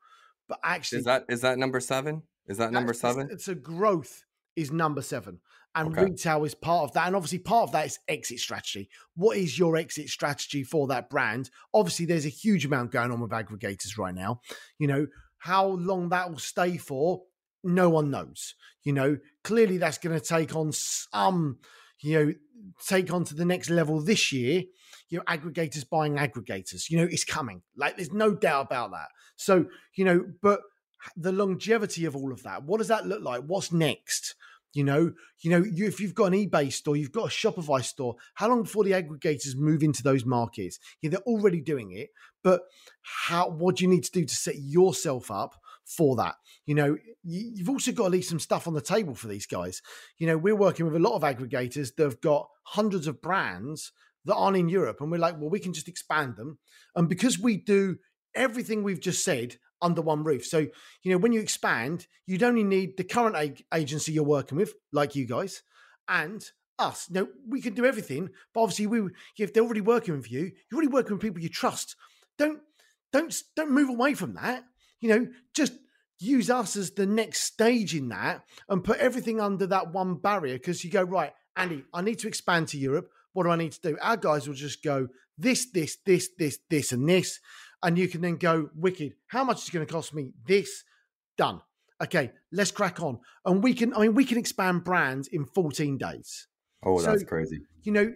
[0.48, 2.24] But actually Is that is that number seven?
[2.48, 3.30] Is that number seven?
[3.32, 4.24] It's a growth
[4.56, 5.40] is number seven
[5.76, 6.06] and okay.
[6.06, 7.08] retail is part of that.
[7.08, 8.90] And obviously, part of that is exit strategy.
[9.16, 11.50] What is your exit strategy for that brand?
[11.74, 14.42] Obviously, there's a huge amount going on with aggregators right now.
[14.80, 17.22] You know, how long that will stay for,
[17.64, 18.56] no one knows.
[18.84, 21.60] You know, clearly that's going to take on some,
[22.02, 22.34] you know,
[22.86, 24.64] take on to the next level this year.
[25.10, 26.90] You know, aggregators buying aggregators.
[26.90, 27.62] You know, it's coming.
[27.76, 29.08] Like, there's no doubt about that.
[29.36, 30.62] So, you know, but
[31.16, 33.44] the longevity of all of that, what does that look like?
[33.46, 34.36] What's next?
[34.74, 37.84] You know, you know, you, if you've got an eBay store, you've got a Shopify
[37.84, 38.18] store.
[38.36, 40.80] How long before the aggregators move into those markets?
[41.02, 42.10] Yeah, they're already doing it,
[42.44, 42.62] but
[43.02, 43.50] how?
[43.50, 45.56] What do you need to do to set yourself up
[45.90, 46.36] for that?
[46.66, 49.46] You know, you, you've also got to leave some stuff on the table for these
[49.46, 49.82] guys.
[50.18, 53.92] You know, we're working with a lot of aggregators that have got hundreds of brands
[54.26, 56.60] that aren't in Europe, and we're like, well, we can just expand them,
[56.96, 57.98] and because we do
[58.36, 60.46] everything we've just said under one roof.
[60.46, 60.68] So,
[61.04, 64.74] you know, when you expand, you'd only need the current ag- agency you're working with,
[64.92, 65.64] like you guys,
[66.08, 66.44] and
[66.78, 67.08] us.
[67.10, 70.52] You know, we can do everything, but obviously, we if they're already working with you,
[70.70, 71.96] you're already working with people you trust.
[72.38, 72.60] Don't
[73.12, 74.64] don't don't move away from that.
[75.00, 75.74] You know, just
[76.20, 80.56] use us as the next stage in that and put everything under that one barrier
[80.56, 81.84] because you go right, Andy.
[81.94, 83.10] I need to expand to Europe.
[83.34, 83.98] What do I need to do?
[84.02, 87.40] Our guys will just go this, this, this, this, this, and this
[87.84, 89.14] and you can then go wicked.
[89.28, 90.32] How much is it going to cost me?
[90.46, 90.84] This
[91.38, 91.62] done.
[92.02, 93.20] Okay, let's crack on.
[93.46, 96.48] And we can, I mean, we can expand brands in 14 days.
[96.84, 97.60] Oh, that's crazy.
[97.84, 98.14] You know,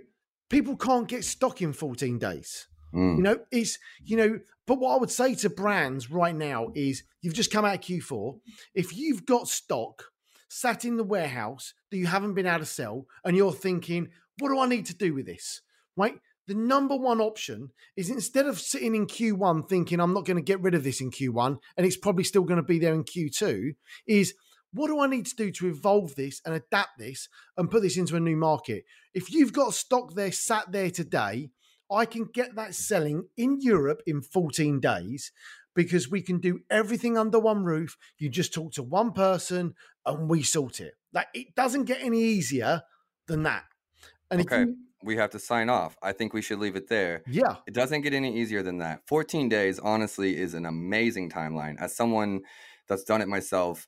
[0.49, 2.67] people can't get stock in 14 days.
[2.93, 3.17] Mm.
[3.17, 7.03] You know, it's, you know, but what I would say to brands right now is
[7.21, 8.39] you've just come out of Q4.
[8.73, 10.05] If you've got stock
[10.47, 14.49] sat in the warehouse that you haven't been able to sell and you're thinking, what
[14.49, 15.61] do I need to do with this?
[15.97, 16.19] Right?
[16.47, 20.43] the number one option is instead of sitting in Q1 thinking I'm not going to
[20.43, 23.03] get rid of this in Q1 and it's probably still going to be there in
[23.03, 23.75] Q2,
[24.07, 24.33] is
[24.73, 27.97] what do I need to do to evolve this and adapt this and put this
[27.97, 28.83] into a new market?
[29.13, 31.51] If you've got stock there sat there today,
[31.91, 35.31] I can get that selling in Europe in 14 days
[35.75, 37.97] because we can do everything under one roof.
[38.17, 39.73] You just talk to one person
[40.05, 40.93] and we sort it.
[41.13, 42.83] Like it doesn't get any easier
[43.27, 43.63] than that.
[44.31, 44.61] And okay.
[44.61, 45.97] if you we have to sign off.
[46.01, 47.23] I think we should leave it there.
[47.27, 47.57] Yeah.
[47.67, 49.01] It doesn't get any easier than that.
[49.07, 51.75] 14 days, honestly, is an amazing timeline.
[51.79, 52.41] As someone
[52.87, 53.87] that's done it myself,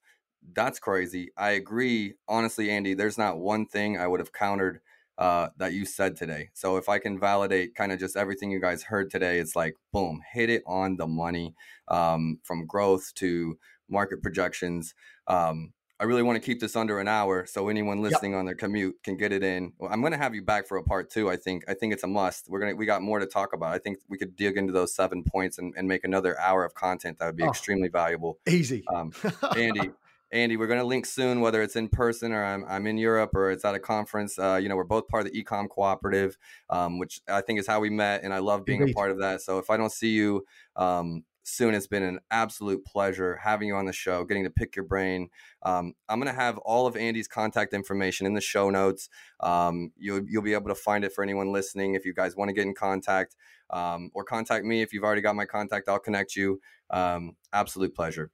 [0.53, 1.31] that's crazy.
[1.37, 2.15] I agree.
[2.27, 4.81] Honestly, Andy, there's not one thing I would have countered
[5.17, 6.49] uh, that you said today.
[6.53, 9.75] So if I can validate kind of just everything you guys heard today, it's like,
[9.91, 11.55] boom, hit it on the money
[11.87, 13.57] um, from growth to
[13.89, 14.93] market projections.
[15.27, 18.39] Um, I really want to keep this under an hour so anyone listening yep.
[18.39, 19.71] on their commute can get it in.
[19.77, 21.29] Well, I'm going to have you back for a part two.
[21.29, 22.49] I think I think it's a must.
[22.49, 23.73] We're gonna we got more to talk about.
[23.73, 26.73] I think we could dig into those seven points and, and make another hour of
[26.73, 28.39] content that would be oh, extremely valuable.
[28.45, 29.13] Easy, um,
[29.55, 29.91] Andy.
[30.31, 33.31] Andy, we're going to link soon, whether it's in person or I'm, I'm in Europe
[33.33, 34.37] or it's at a conference.
[34.37, 36.37] Uh, you know, we're both part of the Ecom Cooperative,
[36.69, 38.93] um, which I think is how we met, and I love being Indeed.
[38.93, 39.41] a part of that.
[39.41, 40.45] So if I don't see you
[40.75, 41.75] um, soon.
[41.75, 45.29] It's been an absolute pleasure having you on the show, getting to pick your brain.
[45.63, 49.09] Um, I'm going to have all of Andy's contact information in the show notes.
[49.39, 52.49] Um, you'll, you'll be able to find it for anyone listening if you guys want
[52.49, 53.35] to get in contact
[53.69, 54.81] um, or contact me.
[54.81, 56.59] If you've already got my contact, I'll connect you.
[56.89, 58.31] Um, absolute pleasure.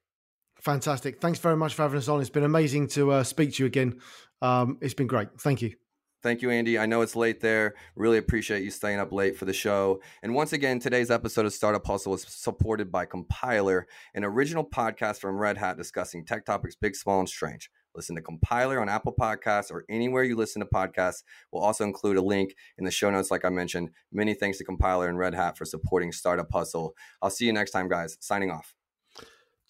[0.61, 1.19] Fantastic.
[1.19, 2.21] Thanks very much for having us on.
[2.21, 3.99] It's been amazing to uh, speak to you again.
[4.41, 5.29] Um, it's been great.
[5.39, 5.73] Thank you.
[6.21, 6.77] Thank you, Andy.
[6.77, 7.73] I know it's late there.
[7.95, 10.01] Really appreciate you staying up late for the show.
[10.21, 15.17] And once again, today's episode of Startup Hustle is supported by Compiler, an original podcast
[15.17, 17.71] from Red Hat discussing tech topics big, small, and strange.
[17.95, 21.23] Listen to Compiler on Apple Podcasts or anywhere you listen to podcasts.
[21.51, 23.89] We'll also include a link in the show notes, like I mentioned.
[24.11, 26.93] Many thanks to Compiler and Red Hat for supporting Startup Hustle.
[27.23, 28.17] I'll see you next time, guys.
[28.19, 28.75] Signing off.